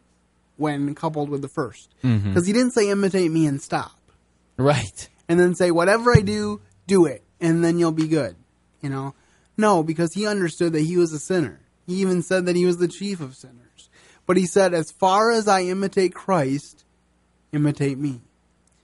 when 0.58 0.94
coupled 0.96 1.30
with 1.30 1.42
the 1.42 1.48
first. 1.48 1.90
Because 2.02 2.22
Mm-hmm. 2.22 2.40
he 2.46 2.54
didn't 2.54 2.72
say, 2.72 2.90
Imitate 2.90 3.32
me 3.32 3.46
and 3.46 3.62
stop. 3.62 3.98
Right. 4.58 5.10
And 5.28 5.40
then 5.40 5.56
say, 5.56 5.72
Whatever 5.72 6.16
I 6.16 6.22
do, 6.22 6.62
do 6.88 7.06
it, 7.06 7.24
and 7.40 7.64
then 7.64 7.80
you'll 7.80 7.92
be 7.92 8.08
good. 8.08 8.36
You 8.82 8.90
know? 8.90 9.16
No, 9.58 9.82
because 9.84 10.14
he 10.14 10.28
understood 10.28 10.74
that 10.74 10.82
he 10.82 10.98
was 10.98 11.14
a 11.14 11.20
sinner. 11.20 11.60
He 11.88 11.96
even 11.96 12.22
said 12.22 12.46
that 12.46 12.56
he 12.56 12.66
was 12.66 12.78
the 12.78 12.88
chief 12.88 13.22
of 13.22 13.36
sinners. 13.36 13.90
But 14.28 14.38
he 14.38 14.46
said, 14.46 14.74
As 14.74 14.92
far 14.92 15.32
as 15.32 15.48
I 15.48 15.62
imitate 15.62 16.14
Christ, 16.14 16.84
imitate 17.56 17.98
me. 17.98 18.22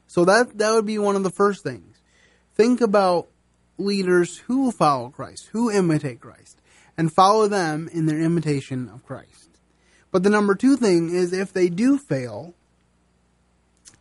So 0.07 0.25
that 0.25 0.57
that 0.57 0.73
would 0.73 0.85
be 0.85 0.97
one 0.97 1.15
of 1.15 1.23
the 1.23 1.29
first 1.29 1.63
things. 1.63 2.01
Think 2.55 2.81
about 2.81 3.27
leaders 3.77 4.37
who 4.39 4.71
follow 4.71 5.09
Christ, 5.09 5.49
who 5.51 5.71
imitate 5.71 6.19
Christ, 6.19 6.61
and 6.97 7.11
follow 7.11 7.47
them 7.47 7.89
in 7.91 8.05
their 8.05 8.19
imitation 8.19 8.89
of 8.93 9.05
Christ. 9.05 9.49
But 10.11 10.23
the 10.23 10.29
number 10.29 10.55
two 10.55 10.75
thing 10.75 11.13
is 11.13 11.33
if 11.33 11.53
they 11.53 11.69
do 11.69 11.97
fail, 11.97 12.53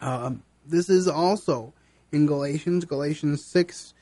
um, 0.00 0.42
this 0.66 0.90
is 0.90 1.06
also 1.06 1.72
in 2.12 2.26
Galatians, 2.26 2.84
Galatians 2.84 3.44
6, 3.44 3.94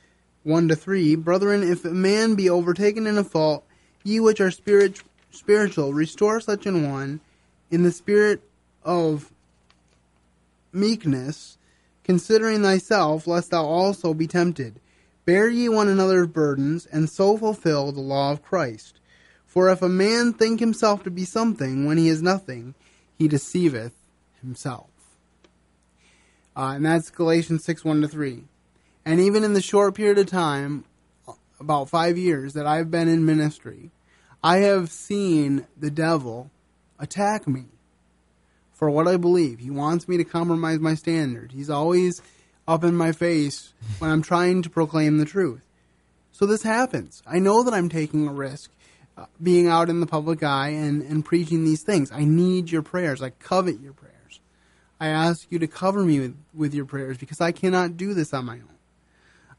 1 0.43 0.67
to 0.69 0.75
3. 0.75 1.15
Brethren, 1.15 1.63
if 1.63 1.85
a 1.85 1.89
man 1.89 2.35
be 2.35 2.49
overtaken 2.49 3.05
in 3.05 3.17
a 3.17 3.23
fault, 3.23 3.63
ye 4.03 4.19
which 4.19 4.41
are 4.41 4.51
spirit, 4.51 5.01
spiritual, 5.31 5.93
restore 5.93 6.39
such 6.39 6.65
an 6.65 6.89
one 6.89 7.19
in 7.69 7.83
the 7.83 7.91
spirit 7.91 8.41
of 8.83 9.31
meekness, 10.71 11.57
considering 12.03 12.61
thyself, 12.61 13.27
lest 13.27 13.51
thou 13.51 13.65
also 13.65 14.13
be 14.13 14.27
tempted. 14.27 14.79
Bear 15.25 15.47
ye 15.47 15.69
one 15.69 15.87
another's 15.87 16.27
burdens, 16.27 16.85
and 16.85 17.09
so 17.09 17.37
fulfill 17.37 17.91
the 17.91 18.01
law 18.01 18.31
of 18.31 18.41
Christ. 18.41 18.99
For 19.45 19.69
if 19.69 19.81
a 19.81 19.89
man 19.89 20.33
think 20.33 20.59
himself 20.59 21.03
to 21.03 21.11
be 21.11 21.25
something 21.25 21.85
when 21.85 21.97
he 21.97 22.07
is 22.07 22.21
nothing, 22.21 22.75
he 23.17 23.27
deceiveth 23.27 23.93
himself. 24.41 24.89
Uh, 26.55 26.73
and 26.75 26.85
that's 26.85 27.09
Galatians 27.09 27.63
6 27.63 27.83
1 27.85 28.01
to 28.01 28.07
3. 28.07 28.43
And 29.05 29.19
even 29.19 29.43
in 29.43 29.53
the 29.53 29.61
short 29.61 29.95
period 29.95 30.17
of 30.17 30.27
time, 30.27 30.85
about 31.59 31.89
five 31.89 32.17
years 32.17 32.53
that 32.53 32.65
I've 32.65 32.91
been 32.91 33.07
in 33.07 33.25
ministry, 33.25 33.91
I 34.43 34.57
have 34.57 34.89
seen 34.89 35.67
the 35.77 35.91
devil 35.91 36.51
attack 36.97 37.47
me 37.47 37.65
for 38.79 38.89
what 38.89 39.09
I 39.09 39.17
believe. 39.17 39.59
He 39.59 39.69
wants 39.69 40.07
me 40.07 40.15
to 40.15 40.23
compromise 40.23 40.79
my 40.79 40.95
standard. 40.95 41.51
He's 41.51 41.69
always 41.69 42.21
up 42.65 42.85
in 42.85 42.95
my 42.95 43.11
face 43.11 43.73
when 43.97 44.09
I'm 44.09 44.21
trying 44.21 44.61
to 44.61 44.69
proclaim 44.69 45.17
the 45.17 45.25
truth. 45.25 45.61
So 46.31 46.45
this 46.45 46.63
happens. 46.63 47.21
I 47.27 47.39
know 47.39 47.61
that 47.63 47.73
I'm 47.73 47.89
taking 47.89 48.25
a 48.25 48.31
risk 48.31 48.71
uh, 49.17 49.25
being 49.43 49.67
out 49.67 49.89
in 49.89 49.99
the 49.99 50.05
public 50.05 50.43
eye 50.43 50.69
and, 50.69 51.01
and 51.01 51.25
preaching 51.25 51.65
these 51.65 51.83
things. 51.83 52.09
I 52.09 52.23
need 52.23 52.71
your 52.71 52.81
prayers. 52.81 53.21
I 53.21 53.31
covet 53.31 53.81
your 53.81 53.91
prayers. 53.91 54.39
I 54.97 55.07
ask 55.07 55.45
you 55.51 55.59
to 55.59 55.67
cover 55.67 56.05
me 56.05 56.21
with, 56.21 56.37
with 56.53 56.73
your 56.73 56.85
prayers 56.85 57.17
because 57.17 57.41
I 57.41 57.51
cannot 57.51 57.97
do 57.97 58.13
this 58.13 58.33
on 58.33 58.45
my 58.45 58.55
own. 58.55 58.77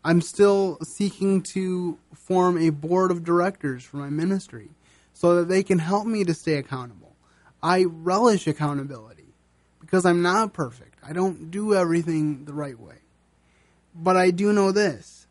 I'm 0.02 0.22
still 0.22 0.78
seeking 0.82 1.42
to 1.52 1.98
form 2.14 2.56
a 2.56 2.70
board 2.70 3.10
of 3.10 3.22
directors 3.22 3.84
for 3.84 3.98
my 3.98 4.08
ministry 4.08 4.70
so 5.12 5.36
that 5.36 5.48
they 5.48 5.62
can 5.62 5.78
help 5.78 6.06
me 6.06 6.24
to 6.24 6.32
stay 6.32 6.54
accountable. 6.54 7.09
I 7.62 7.84
relish 7.84 8.46
accountability 8.46 9.34
because 9.80 10.06
I'm 10.06 10.22
not 10.22 10.52
perfect. 10.52 10.98
I 11.06 11.12
don't 11.12 11.50
do 11.50 11.74
everything 11.74 12.44
the 12.44 12.52
right 12.52 12.78
way. 12.78 12.96
But 13.94 14.16
I 14.16 14.30
do 14.30 14.52
know 14.52 14.72
this 14.72 15.26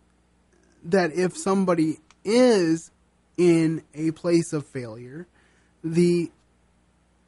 that 0.83 1.11
if 1.13 1.37
somebody 1.37 1.97
is 2.23 2.91
in 3.37 3.83
a 3.93 4.11
place 4.11 4.53
of 4.53 4.65
failure, 4.65 5.27
the 5.83 6.31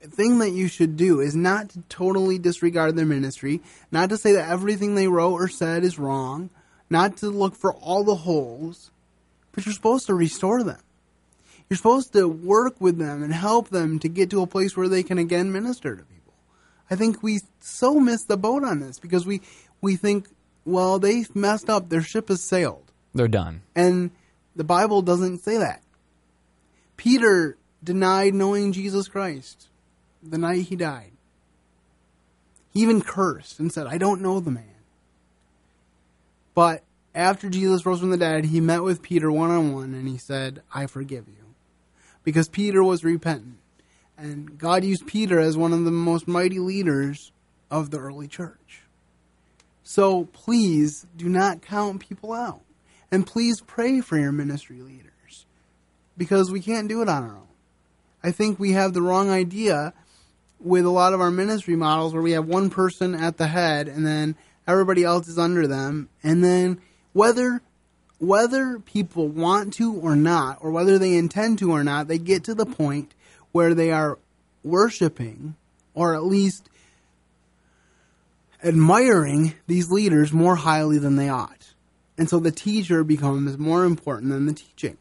thing 0.01 0.39
that 0.39 0.51
you 0.51 0.67
should 0.67 0.97
do 0.97 1.19
is 1.19 1.35
not 1.35 1.69
to 1.69 1.81
totally 1.89 2.37
disregard 2.37 2.95
their 2.95 3.05
ministry, 3.05 3.61
not 3.91 4.09
to 4.09 4.17
say 4.17 4.33
that 4.33 4.49
everything 4.49 4.95
they 4.95 5.07
wrote 5.07 5.33
or 5.33 5.47
said 5.47 5.83
is 5.83 5.99
wrong, 5.99 6.49
not 6.89 7.17
to 7.17 7.29
look 7.29 7.55
for 7.55 7.73
all 7.73 8.03
the 8.03 8.15
holes, 8.15 8.91
but 9.51 9.65
you're 9.65 9.73
supposed 9.73 10.07
to 10.07 10.13
restore 10.13 10.63
them. 10.63 10.81
You're 11.71 11.77
supposed 11.77 12.11
to 12.11 12.27
work 12.27 12.81
with 12.81 12.97
them 12.97 13.23
and 13.23 13.33
help 13.33 13.69
them 13.69 13.97
to 13.99 14.09
get 14.09 14.29
to 14.31 14.41
a 14.41 14.45
place 14.45 14.75
where 14.75 14.89
they 14.89 15.03
can 15.03 15.17
again 15.17 15.53
minister 15.53 15.95
to 15.95 16.03
people. 16.03 16.33
I 16.89 16.97
think 16.97 17.23
we 17.23 17.39
so 17.61 17.97
miss 17.97 18.25
the 18.25 18.35
boat 18.35 18.65
on 18.65 18.81
this 18.81 18.99
because 18.99 19.25
we 19.25 19.39
we 19.79 19.95
think, 19.95 20.27
well, 20.65 20.99
they 20.99 21.23
messed 21.33 21.69
up, 21.69 21.87
their 21.87 22.01
ship 22.01 22.27
has 22.27 22.43
sailed. 22.43 22.91
They're 23.15 23.29
done. 23.29 23.61
And 23.73 24.11
the 24.53 24.65
Bible 24.65 25.01
doesn't 25.01 25.45
say 25.45 25.59
that. 25.59 25.81
Peter 26.97 27.55
denied 27.81 28.33
knowing 28.33 28.73
Jesus 28.73 29.07
Christ 29.07 29.69
the 30.21 30.37
night 30.37 30.63
he 30.63 30.75
died. 30.75 31.13
He 32.73 32.81
even 32.81 32.99
cursed 32.99 33.61
and 33.61 33.71
said, 33.71 33.87
I 33.87 33.97
don't 33.97 34.19
know 34.19 34.41
the 34.41 34.51
man. 34.51 34.75
But 36.53 36.83
after 37.15 37.49
Jesus 37.49 37.85
rose 37.85 38.01
from 38.01 38.09
the 38.09 38.17
dead, 38.17 38.43
he 38.43 38.59
met 38.59 38.83
with 38.83 39.01
Peter 39.01 39.31
one 39.31 39.51
on 39.51 39.73
one 39.73 39.93
and 39.93 40.09
he 40.09 40.17
said, 40.17 40.63
I 40.73 40.87
forgive 40.87 41.29
you. 41.29 41.40
Because 42.23 42.47
Peter 42.49 42.83
was 42.83 43.03
repentant. 43.03 43.57
And 44.17 44.57
God 44.57 44.83
used 44.83 45.07
Peter 45.07 45.39
as 45.39 45.57
one 45.57 45.73
of 45.73 45.83
the 45.83 45.91
most 45.91 46.27
mighty 46.27 46.59
leaders 46.59 47.31
of 47.71 47.89
the 47.89 47.97
early 47.97 48.27
church. 48.27 48.81
So 49.83 50.25
please 50.25 51.07
do 51.17 51.27
not 51.27 51.61
count 51.61 52.01
people 52.01 52.33
out. 52.33 52.61
And 53.11 53.25
please 53.25 53.61
pray 53.61 53.99
for 54.01 54.17
your 54.17 54.31
ministry 54.31 54.81
leaders. 54.81 55.45
Because 56.17 56.51
we 56.51 56.61
can't 56.61 56.87
do 56.87 57.01
it 57.01 57.09
on 57.09 57.23
our 57.23 57.35
own. 57.35 57.47
I 58.23 58.31
think 58.31 58.59
we 58.59 58.73
have 58.73 58.93
the 58.93 59.01
wrong 59.01 59.29
idea 59.29 59.93
with 60.59 60.85
a 60.85 60.89
lot 60.89 61.13
of 61.13 61.21
our 61.21 61.31
ministry 61.31 61.75
models 61.75 62.13
where 62.13 62.21
we 62.21 62.33
have 62.33 62.45
one 62.45 62.69
person 62.69 63.15
at 63.15 63.37
the 63.37 63.47
head 63.47 63.87
and 63.87 64.05
then 64.05 64.35
everybody 64.67 65.03
else 65.03 65.27
is 65.27 65.39
under 65.39 65.65
them. 65.67 66.09
And 66.23 66.43
then 66.43 66.79
whether 67.13 67.61
whether 68.21 68.77
people 68.77 69.27
want 69.27 69.73
to 69.73 69.95
or 69.95 70.15
not, 70.15 70.59
or 70.61 70.69
whether 70.69 70.99
they 70.99 71.17
intend 71.17 71.57
to 71.57 71.71
or 71.71 71.83
not, 71.83 72.07
they 72.07 72.19
get 72.19 72.43
to 72.43 72.53
the 72.53 72.67
point 72.67 73.15
where 73.51 73.73
they 73.73 73.91
are 73.91 74.19
worshiping 74.63 75.55
or 75.95 76.13
at 76.13 76.23
least 76.23 76.69
admiring 78.63 79.55
these 79.65 79.89
leaders 79.89 80.31
more 80.31 80.55
highly 80.55 80.99
than 80.99 81.15
they 81.15 81.29
ought. 81.29 81.73
And 82.15 82.29
so 82.29 82.39
the 82.39 82.51
teacher 82.51 83.03
becomes 83.03 83.57
more 83.57 83.85
important 83.85 84.31
than 84.31 84.45
the 84.45 84.53
teaching, 84.53 84.97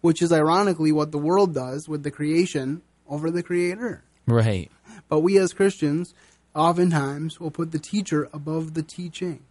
which 0.00 0.22
is 0.22 0.32
ironically 0.32 0.92
what 0.92 1.10
the 1.10 1.18
world 1.18 1.54
does 1.54 1.88
with 1.88 2.04
the 2.04 2.12
creation 2.12 2.82
over 3.08 3.32
the 3.32 3.42
creator. 3.42 4.04
Right. 4.28 4.70
But 5.08 5.20
we 5.20 5.38
as 5.38 5.52
Christians 5.52 6.14
oftentimes 6.54 7.40
will 7.40 7.50
put 7.50 7.72
the 7.72 7.80
teacher 7.80 8.28
above 8.32 8.74
the 8.74 8.84
teaching. 8.84 9.42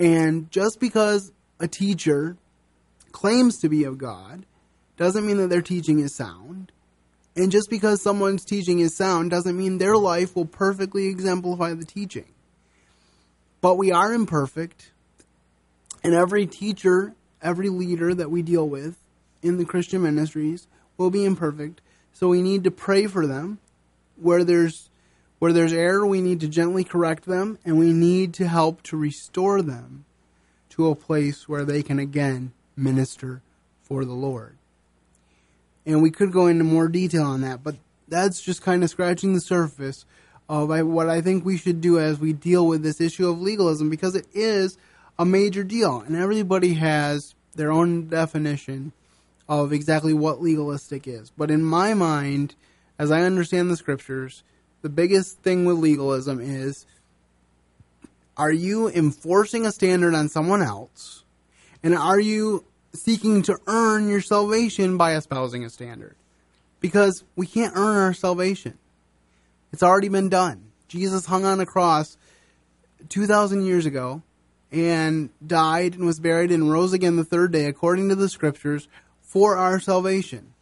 And 0.00 0.50
just 0.50 0.80
because 0.80 1.30
a 1.60 1.68
teacher 1.68 2.36
claims 3.12 3.58
to 3.58 3.68
be 3.68 3.84
of 3.84 3.98
God 3.98 4.46
doesn't 4.96 5.26
mean 5.26 5.36
that 5.36 5.50
their 5.50 5.62
teaching 5.62 6.00
is 6.00 6.14
sound. 6.14 6.72
And 7.36 7.52
just 7.52 7.70
because 7.70 8.02
someone's 8.02 8.44
teaching 8.44 8.80
is 8.80 8.96
sound 8.96 9.30
doesn't 9.30 9.56
mean 9.56 9.78
their 9.78 9.96
life 9.96 10.34
will 10.34 10.46
perfectly 10.46 11.06
exemplify 11.06 11.74
the 11.74 11.84
teaching. 11.84 12.26
But 13.60 13.76
we 13.76 13.92
are 13.92 14.12
imperfect, 14.12 14.90
and 16.02 16.14
every 16.14 16.46
teacher, 16.46 17.14
every 17.42 17.68
leader 17.68 18.14
that 18.14 18.30
we 18.30 18.42
deal 18.42 18.68
with 18.68 18.96
in 19.42 19.58
the 19.58 19.66
Christian 19.66 20.02
ministries 20.02 20.66
will 20.96 21.10
be 21.10 21.24
imperfect. 21.24 21.82
So 22.12 22.28
we 22.28 22.42
need 22.42 22.64
to 22.64 22.70
pray 22.70 23.06
for 23.06 23.26
them. 23.26 23.58
Where 24.16 24.44
there's 24.44 24.89
where 25.40 25.52
there's 25.52 25.72
error, 25.72 26.06
we 26.06 26.20
need 26.20 26.38
to 26.40 26.48
gently 26.48 26.84
correct 26.84 27.24
them, 27.24 27.58
and 27.64 27.78
we 27.78 27.92
need 27.92 28.32
to 28.34 28.46
help 28.46 28.82
to 28.84 28.96
restore 28.96 29.62
them 29.62 30.04
to 30.68 30.88
a 30.88 30.94
place 30.94 31.48
where 31.48 31.64
they 31.64 31.82
can 31.82 31.98
again 31.98 32.52
minister 32.76 33.42
for 33.82 34.04
the 34.04 34.12
Lord. 34.12 34.56
And 35.84 36.02
we 36.02 36.10
could 36.10 36.30
go 36.30 36.46
into 36.46 36.62
more 36.62 36.88
detail 36.88 37.24
on 37.24 37.40
that, 37.40 37.64
but 37.64 37.76
that's 38.06 38.42
just 38.42 38.62
kind 38.62 38.84
of 38.84 38.90
scratching 38.90 39.32
the 39.32 39.40
surface 39.40 40.04
of 40.46 40.70
uh, 40.70 40.84
what 40.84 41.08
I 41.08 41.22
think 41.22 41.44
we 41.44 41.56
should 41.56 41.80
do 41.80 41.98
as 41.98 42.18
we 42.18 42.34
deal 42.34 42.66
with 42.66 42.82
this 42.82 43.00
issue 43.00 43.28
of 43.28 43.40
legalism 43.40 43.88
because 43.88 44.14
it 44.14 44.26
is 44.34 44.76
a 45.18 45.24
major 45.24 45.64
deal, 45.64 46.00
and 46.00 46.16
everybody 46.16 46.74
has 46.74 47.34
their 47.54 47.72
own 47.72 48.08
definition 48.08 48.92
of 49.48 49.72
exactly 49.72 50.12
what 50.12 50.42
legalistic 50.42 51.08
is. 51.08 51.30
But 51.30 51.50
in 51.50 51.64
my 51.64 51.94
mind, 51.94 52.56
as 52.98 53.10
I 53.10 53.22
understand 53.22 53.70
the 53.70 53.76
scriptures, 53.76 54.42
the 54.82 54.88
biggest 54.88 55.38
thing 55.40 55.64
with 55.64 55.76
legalism 55.76 56.40
is 56.40 56.86
are 58.36 58.52
you 58.52 58.88
enforcing 58.88 59.66
a 59.66 59.72
standard 59.72 60.14
on 60.14 60.28
someone 60.28 60.62
else? 60.62 61.24
And 61.82 61.94
are 61.94 62.20
you 62.20 62.64
seeking 62.94 63.42
to 63.42 63.58
earn 63.66 64.08
your 64.08 64.22
salvation 64.22 64.96
by 64.96 65.14
espousing 65.14 65.64
a 65.64 65.70
standard? 65.70 66.16
Because 66.80 67.22
we 67.36 67.46
can't 67.46 67.76
earn 67.76 67.96
our 67.96 68.14
salvation. 68.14 68.78
It's 69.72 69.82
already 69.82 70.08
been 70.08 70.30
done. 70.30 70.70
Jesus 70.88 71.26
hung 71.26 71.44
on 71.44 71.60
a 71.60 71.66
cross 71.66 72.16
2,000 73.10 73.64
years 73.64 73.86
ago 73.86 74.22
and 74.72 75.30
died 75.46 75.94
and 75.94 76.06
was 76.06 76.18
buried 76.20 76.50
and 76.50 76.70
rose 76.70 76.92
again 76.92 77.16
the 77.16 77.24
third 77.24 77.52
day, 77.52 77.66
according 77.66 78.08
to 78.08 78.14
the 78.14 78.28
scriptures, 78.28 78.88
for 79.20 79.56
our 79.56 79.78
salvation. 79.78 80.52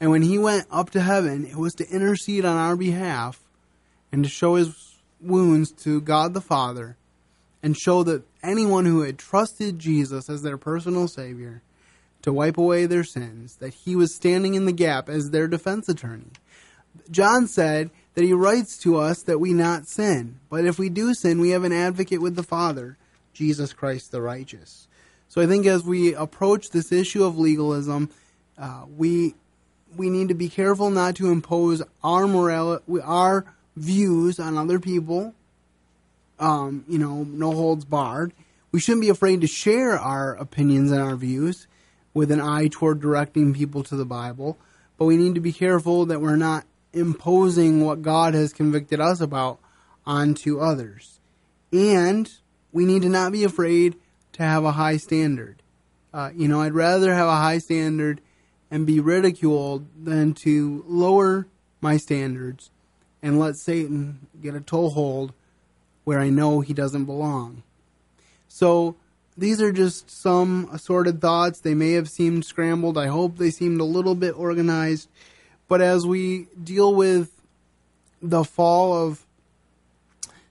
And 0.00 0.10
when 0.10 0.22
he 0.22 0.38
went 0.38 0.66
up 0.70 0.90
to 0.90 1.00
heaven, 1.00 1.46
it 1.46 1.56
was 1.56 1.74
to 1.74 1.88
intercede 1.88 2.44
on 2.44 2.56
our 2.56 2.76
behalf 2.76 3.40
and 4.12 4.22
to 4.24 4.30
show 4.30 4.56
his 4.56 4.96
wounds 5.20 5.72
to 5.72 6.00
God 6.00 6.34
the 6.34 6.40
Father 6.40 6.96
and 7.62 7.76
show 7.76 8.02
that 8.02 8.22
anyone 8.42 8.84
who 8.84 9.00
had 9.00 9.18
trusted 9.18 9.78
Jesus 9.78 10.28
as 10.28 10.42
their 10.42 10.58
personal 10.58 11.08
Savior 11.08 11.62
to 12.22 12.32
wipe 12.32 12.58
away 12.58 12.86
their 12.86 13.04
sins, 13.04 13.56
that 13.56 13.74
he 13.74 13.96
was 13.96 14.14
standing 14.14 14.54
in 14.54 14.66
the 14.66 14.72
gap 14.72 15.08
as 15.08 15.30
their 15.30 15.48
defense 15.48 15.88
attorney. 15.88 16.30
John 17.10 17.46
said 17.46 17.90
that 18.14 18.24
he 18.24 18.32
writes 18.32 18.78
to 18.78 18.96
us 18.96 19.22
that 19.22 19.38
we 19.38 19.52
not 19.52 19.86
sin, 19.86 20.40
but 20.50 20.64
if 20.64 20.78
we 20.78 20.88
do 20.88 21.14
sin, 21.14 21.40
we 21.40 21.50
have 21.50 21.64
an 21.64 21.72
advocate 21.72 22.20
with 22.20 22.34
the 22.34 22.42
Father, 22.42 22.96
Jesus 23.32 23.72
Christ 23.72 24.10
the 24.10 24.22
righteous. 24.22 24.88
So 25.28 25.40
I 25.40 25.46
think 25.46 25.66
as 25.66 25.84
we 25.84 26.14
approach 26.14 26.70
this 26.70 26.92
issue 26.92 27.24
of 27.24 27.38
legalism, 27.38 28.10
uh, 28.58 28.84
we 28.96 29.34
we 29.96 30.10
need 30.10 30.28
to 30.28 30.34
be 30.34 30.48
careful 30.48 30.90
not 30.90 31.16
to 31.16 31.30
impose 31.30 31.82
our 32.02 32.26
morality, 32.26 32.84
our 33.02 33.44
views 33.76 34.38
on 34.38 34.56
other 34.56 34.78
people. 34.78 35.34
Um, 36.38 36.84
you 36.88 36.98
know, 36.98 37.24
no 37.24 37.52
holds 37.52 37.84
barred. 37.84 38.32
We 38.72 38.80
shouldn't 38.80 39.02
be 39.02 39.08
afraid 39.08 39.40
to 39.40 39.46
share 39.46 39.98
our 39.98 40.34
opinions 40.34 40.90
and 40.90 41.00
our 41.00 41.16
views 41.16 41.66
with 42.12 42.30
an 42.30 42.40
eye 42.40 42.68
toward 42.70 43.00
directing 43.00 43.54
people 43.54 43.82
to 43.84 43.96
the 43.96 44.04
Bible. 44.04 44.58
But 44.98 45.06
we 45.06 45.16
need 45.16 45.34
to 45.34 45.40
be 45.40 45.52
careful 45.52 46.06
that 46.06 46.20
we're 46.20 46.36
not 46.36 46.64
imposing 46.92 47.84
what 47.84 48.02
God 48.02 48.34
has 48.34 48.52
convicted 48.52 49.00
us 49.00 49.20
about 49.20 49.58
onto 50.06 50.60
others. 50.60 51.20
And 51.72 52.30
we 52.72 52.84
need 52.84 53.02
to 53.02 53.08
not 53.08 53.32
be 53.32 53.44
afraid 53.44 53.96
to 54.32 54.42
have 54.42 54.64
a 54.64 54.72
high 54.72 54.96
standard. 54.96 55.62
Uh, 56.12 56.30
you 56.34 56.48
know, 56.48 56.62
I'd 56.62 56.72
rather 56.72 57.14
have 57.14 57.28
a 57.28 57.36
high 57.36 57.58
standard 57.58 58.20
and 58.70 58.86
be 58.86 59.00
ridiculed 59.00 59.86
than 60.02 60.34
to 60.34 60.84
lower 60.86 61.46
my 61.80 61.96
standards 61.96 62.70
and 63.22 63.38
let 63.38 63.56
Satan 63.56 64.26
get 64.42 64.54
a 64.54 64.60
toehold 64.60 65.32
where 66.04 66.20
I 66.20 66.30
know 66.30 66.60
he 66.60 66.72
doesn't 66.72 67.04
belong. 67.04 67.62
So 68.48 68.96
these 69.36 69.60
are 69.60 69.72
just 69.72 70.10
some 70.10 70.68
assorted 70.72 71.20
thoughts. 71.20 71.60
They 71.60 71.74
may 71.74 71.92
have 71.92 72.08
seemed 72.08 72.44
scrambled. 72.44 72.96
I 72.96 73.06
hope 73.06 73.36
they 73.36 73.50
seemed 73.50 73.80
a 73.80 73.84
little 73.84 74.14
bit 74.14 74.38
organized. 74.38 75.08
But 75.68 75.80
as 75.80 76.06
we 76.06 76.46
deal 76.62 76.94
with 76.94 77.32
the 78.22 78.44
fall 78.44 78.94
of 78.94 79.26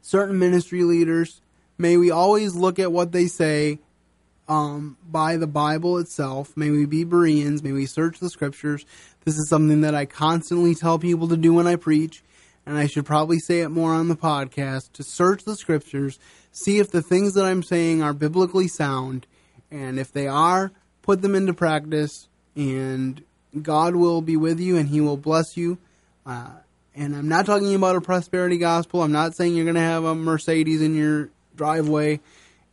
certain 0.02 0.38
ministry 0.38 0.84
leaders, 0.84 1.42
may 1.78 1.98
we 1.98 2.12
always 2.12 2.54
look 2.54 2.78
at 2.78 2.92
what 2.92 3.12
they 3.12 3.28
say 3.28 3.80
um, 4.48 4.98
by 5.10 5.38
the 5.38 5.48
Bible 5.48 5.98
itself. 5.98 6.56
May 6.56 6.70
we 6.70 6.86
be 6.86 7.04
Bereans. 7.04 7.64
May 7.64 7.72
we 7.72 7.86
search 7.86 8.20
the 8.20 8.30
scriptures. 8.30 8.86
This 9.24 9.38
is 9.38 9.50
something 9.50 9.82
that 9.82 9.96
I 9.96 10.06
constantly 10.06 10.76
tell 10.76 11.00
people 11.00 11.28
to 11.30 11.38
do 11.38 11.54
when 11.54 11.68
I 11.68 11.76
preach, 11.76 12.24
and 12.66 12.78
I 12.78 12.88
should 12.88 13.06
probably 13.06 13.40
say 13.40 13.62
it 13.62 13.70
more 13.70 13.94
on 13.94 14.08
the 14.08 14.16
podcast 14.16 14.92
to 14.94 15.04
search 15.04 15.44
the 15.44 15.56
scriptures, 15.56 16.20
see 16.52 16.80
if 16.80 16.92
the 16.92 17.02
things 17.02 17.34
that 17.34 17.46
I'm 17.46 17.64
saying 17.64 18.04
are 18.04 18.14
biblically 18.14 18.68
sound, 18.68 19.26
and 19.72 20.00
if 20.00 20.12
they 20.12 20.28
are, 20.28 20.72
put 21.02 21.22
them 21.22 21.36
into 21.36 21.54
practice, 21.54 22.28
and 22.56 23.24
God 23.62 23.96
will 23.96 24.22
be 24.22 24.38
with 24.38 24.60
you 24.60 24.78
and 24.78 24.90
He 24.90 25.02
will 25.02 25.18
bless 25.18 25.58
you. 25.58 25.78
Uh, 26.26 26.50
and 26.96 27.16
I'm 27.16 27.28
not 27.28 27.46
talking 27.46 27.76
about 27.76 27.96
a 27.96 28.02
prosperity 28.02 28.58
gospel. 28.58 29.02
I'm 29.02 29.12
not 29.12 29.36
saying 29.36 29.56
you're 29.56 29.66
going 29.66 29.76
to 29.76 29.82
have 29.82 30.04
a 30.04 30.16
Mercedes 30.16 30.82
in 30.82 30.96
your 30.96 31.30
driveway 31.56 32.20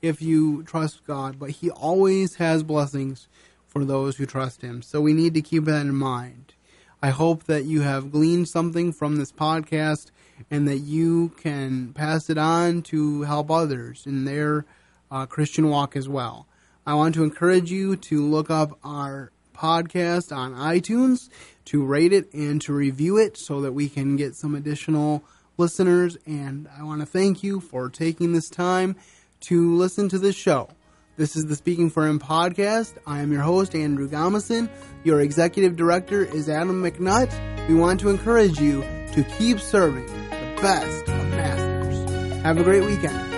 if 0.02 0.20
you 0.20 0.64
trust 0.64 1.06
God, 1.06 1.38
but 1.38 1.50
He 1.50 1.70
always 1.70 2.34
has 2.34 2.62
blessings 2.62 3.28
for 3.66 3.84
those 3.84 4.16
who 4.16 4.26
trust 4.26 4.60
Him. 4.60 4.82
So 4.82 5.00
we 5.00 5.14
need 5.14 5.34
to 5.34 5.42
keep 5.42 5.64
that 5.64 5.80
in 5.80 5.94
mind. 5.94 6.52
I 7.00 7.10
hope 7.10 7.44
that 7.44 7.64
you 7.64 7.80
have 7.80 8.12
gleaned 8.12 8.48
something 8.48 8.92
from 8.92 9.16
this 9.16 9.32
podcast 9.32 10.10
and 10.50 10.68
that 10.68 10.78
you 10.78 11.30
can 11.30 11.92
pass 11.94 12.28
it 12.28 12.38
on 12.38 12.82
to 12.82 13.22
help 13.22 13.50
others 13.50 14.04
in 14.06 14.24
their 14.24 14.64
uh, 15.10 15.26
Christian 15.26 15.68
walk 15.68 15.96
as 15.96 16.08
well. 16.08 16.46
I 16.86 16.94
want 16.94 17.14
to 17.14 17.24
encourage 17.24 17.70
you 17.70 17.96
to 17.96 18.24
look 18.24 18.50
up 18.50 18.78
our 18.84 19.30
podcast 19.54 20.34
on 20.36 20.54
iTunes, 20.54 21.28
to 21.66 21.84
rate 21.84 22.12
it 22.12 22.32
and 22.32 22.60
to 22.62 22.72
review 22.72 23.18
it 23.18 23.36
so 23.36 23.60
that 23.60 23.72
we 23.72 23.88
can 23.88 24.16
get 24.16 24.34
some 24.34 24.54
additional 24.54 25.22
listeners. 25.58 26.16
And 26.26 26.68
I 26.76 26.82
want 26.82 27.00
to 27.00 27.06
thank 27.06 27.42
you 27.42 27.60
for 27.60 27.88
taking 27.88 28.32
this 28.32 28.48
time 28.48 28.96
to 29.42 29.76
listen 29.76 30.08
to 30.08 30.18
this 30.18 30.36
show. 30.36 30.68
This 31.16 31.36
is 31.36 31.44
the 31.44 31.56
Speaking 31.56 31.90
for 31.90 32.06
Him 32.06 32.18
podcast. 32.18 32.94
I 33.06 33.20
am 33.20 33.32
your 33.32 33.42
host, 33.42 33.74
Andrew 33.74 34.08
Gomison. 34.08 34.70
Your 35.04 35.20
executive 35.20 35.76
director 35.76 36.24
is 36.24 36.48
Adam 36.48 36.82
McNutt. 36.82 37.68
We 37.68 37.74
want 37.74 38.00
to 38.00 38.08
encourage 38.08 38.58
you 38.58 38.82
to 39.12 39.24
keep 39.38 39.60
serving 39.60 40.06
the 40.06 40.58
best 40.62 41.08
of 41.08 41.28
masters. 41.30 42.42
Have 42.42 42.58
a 42.58 42.64
great 42.64 42.84
weekend. 42.84 43.31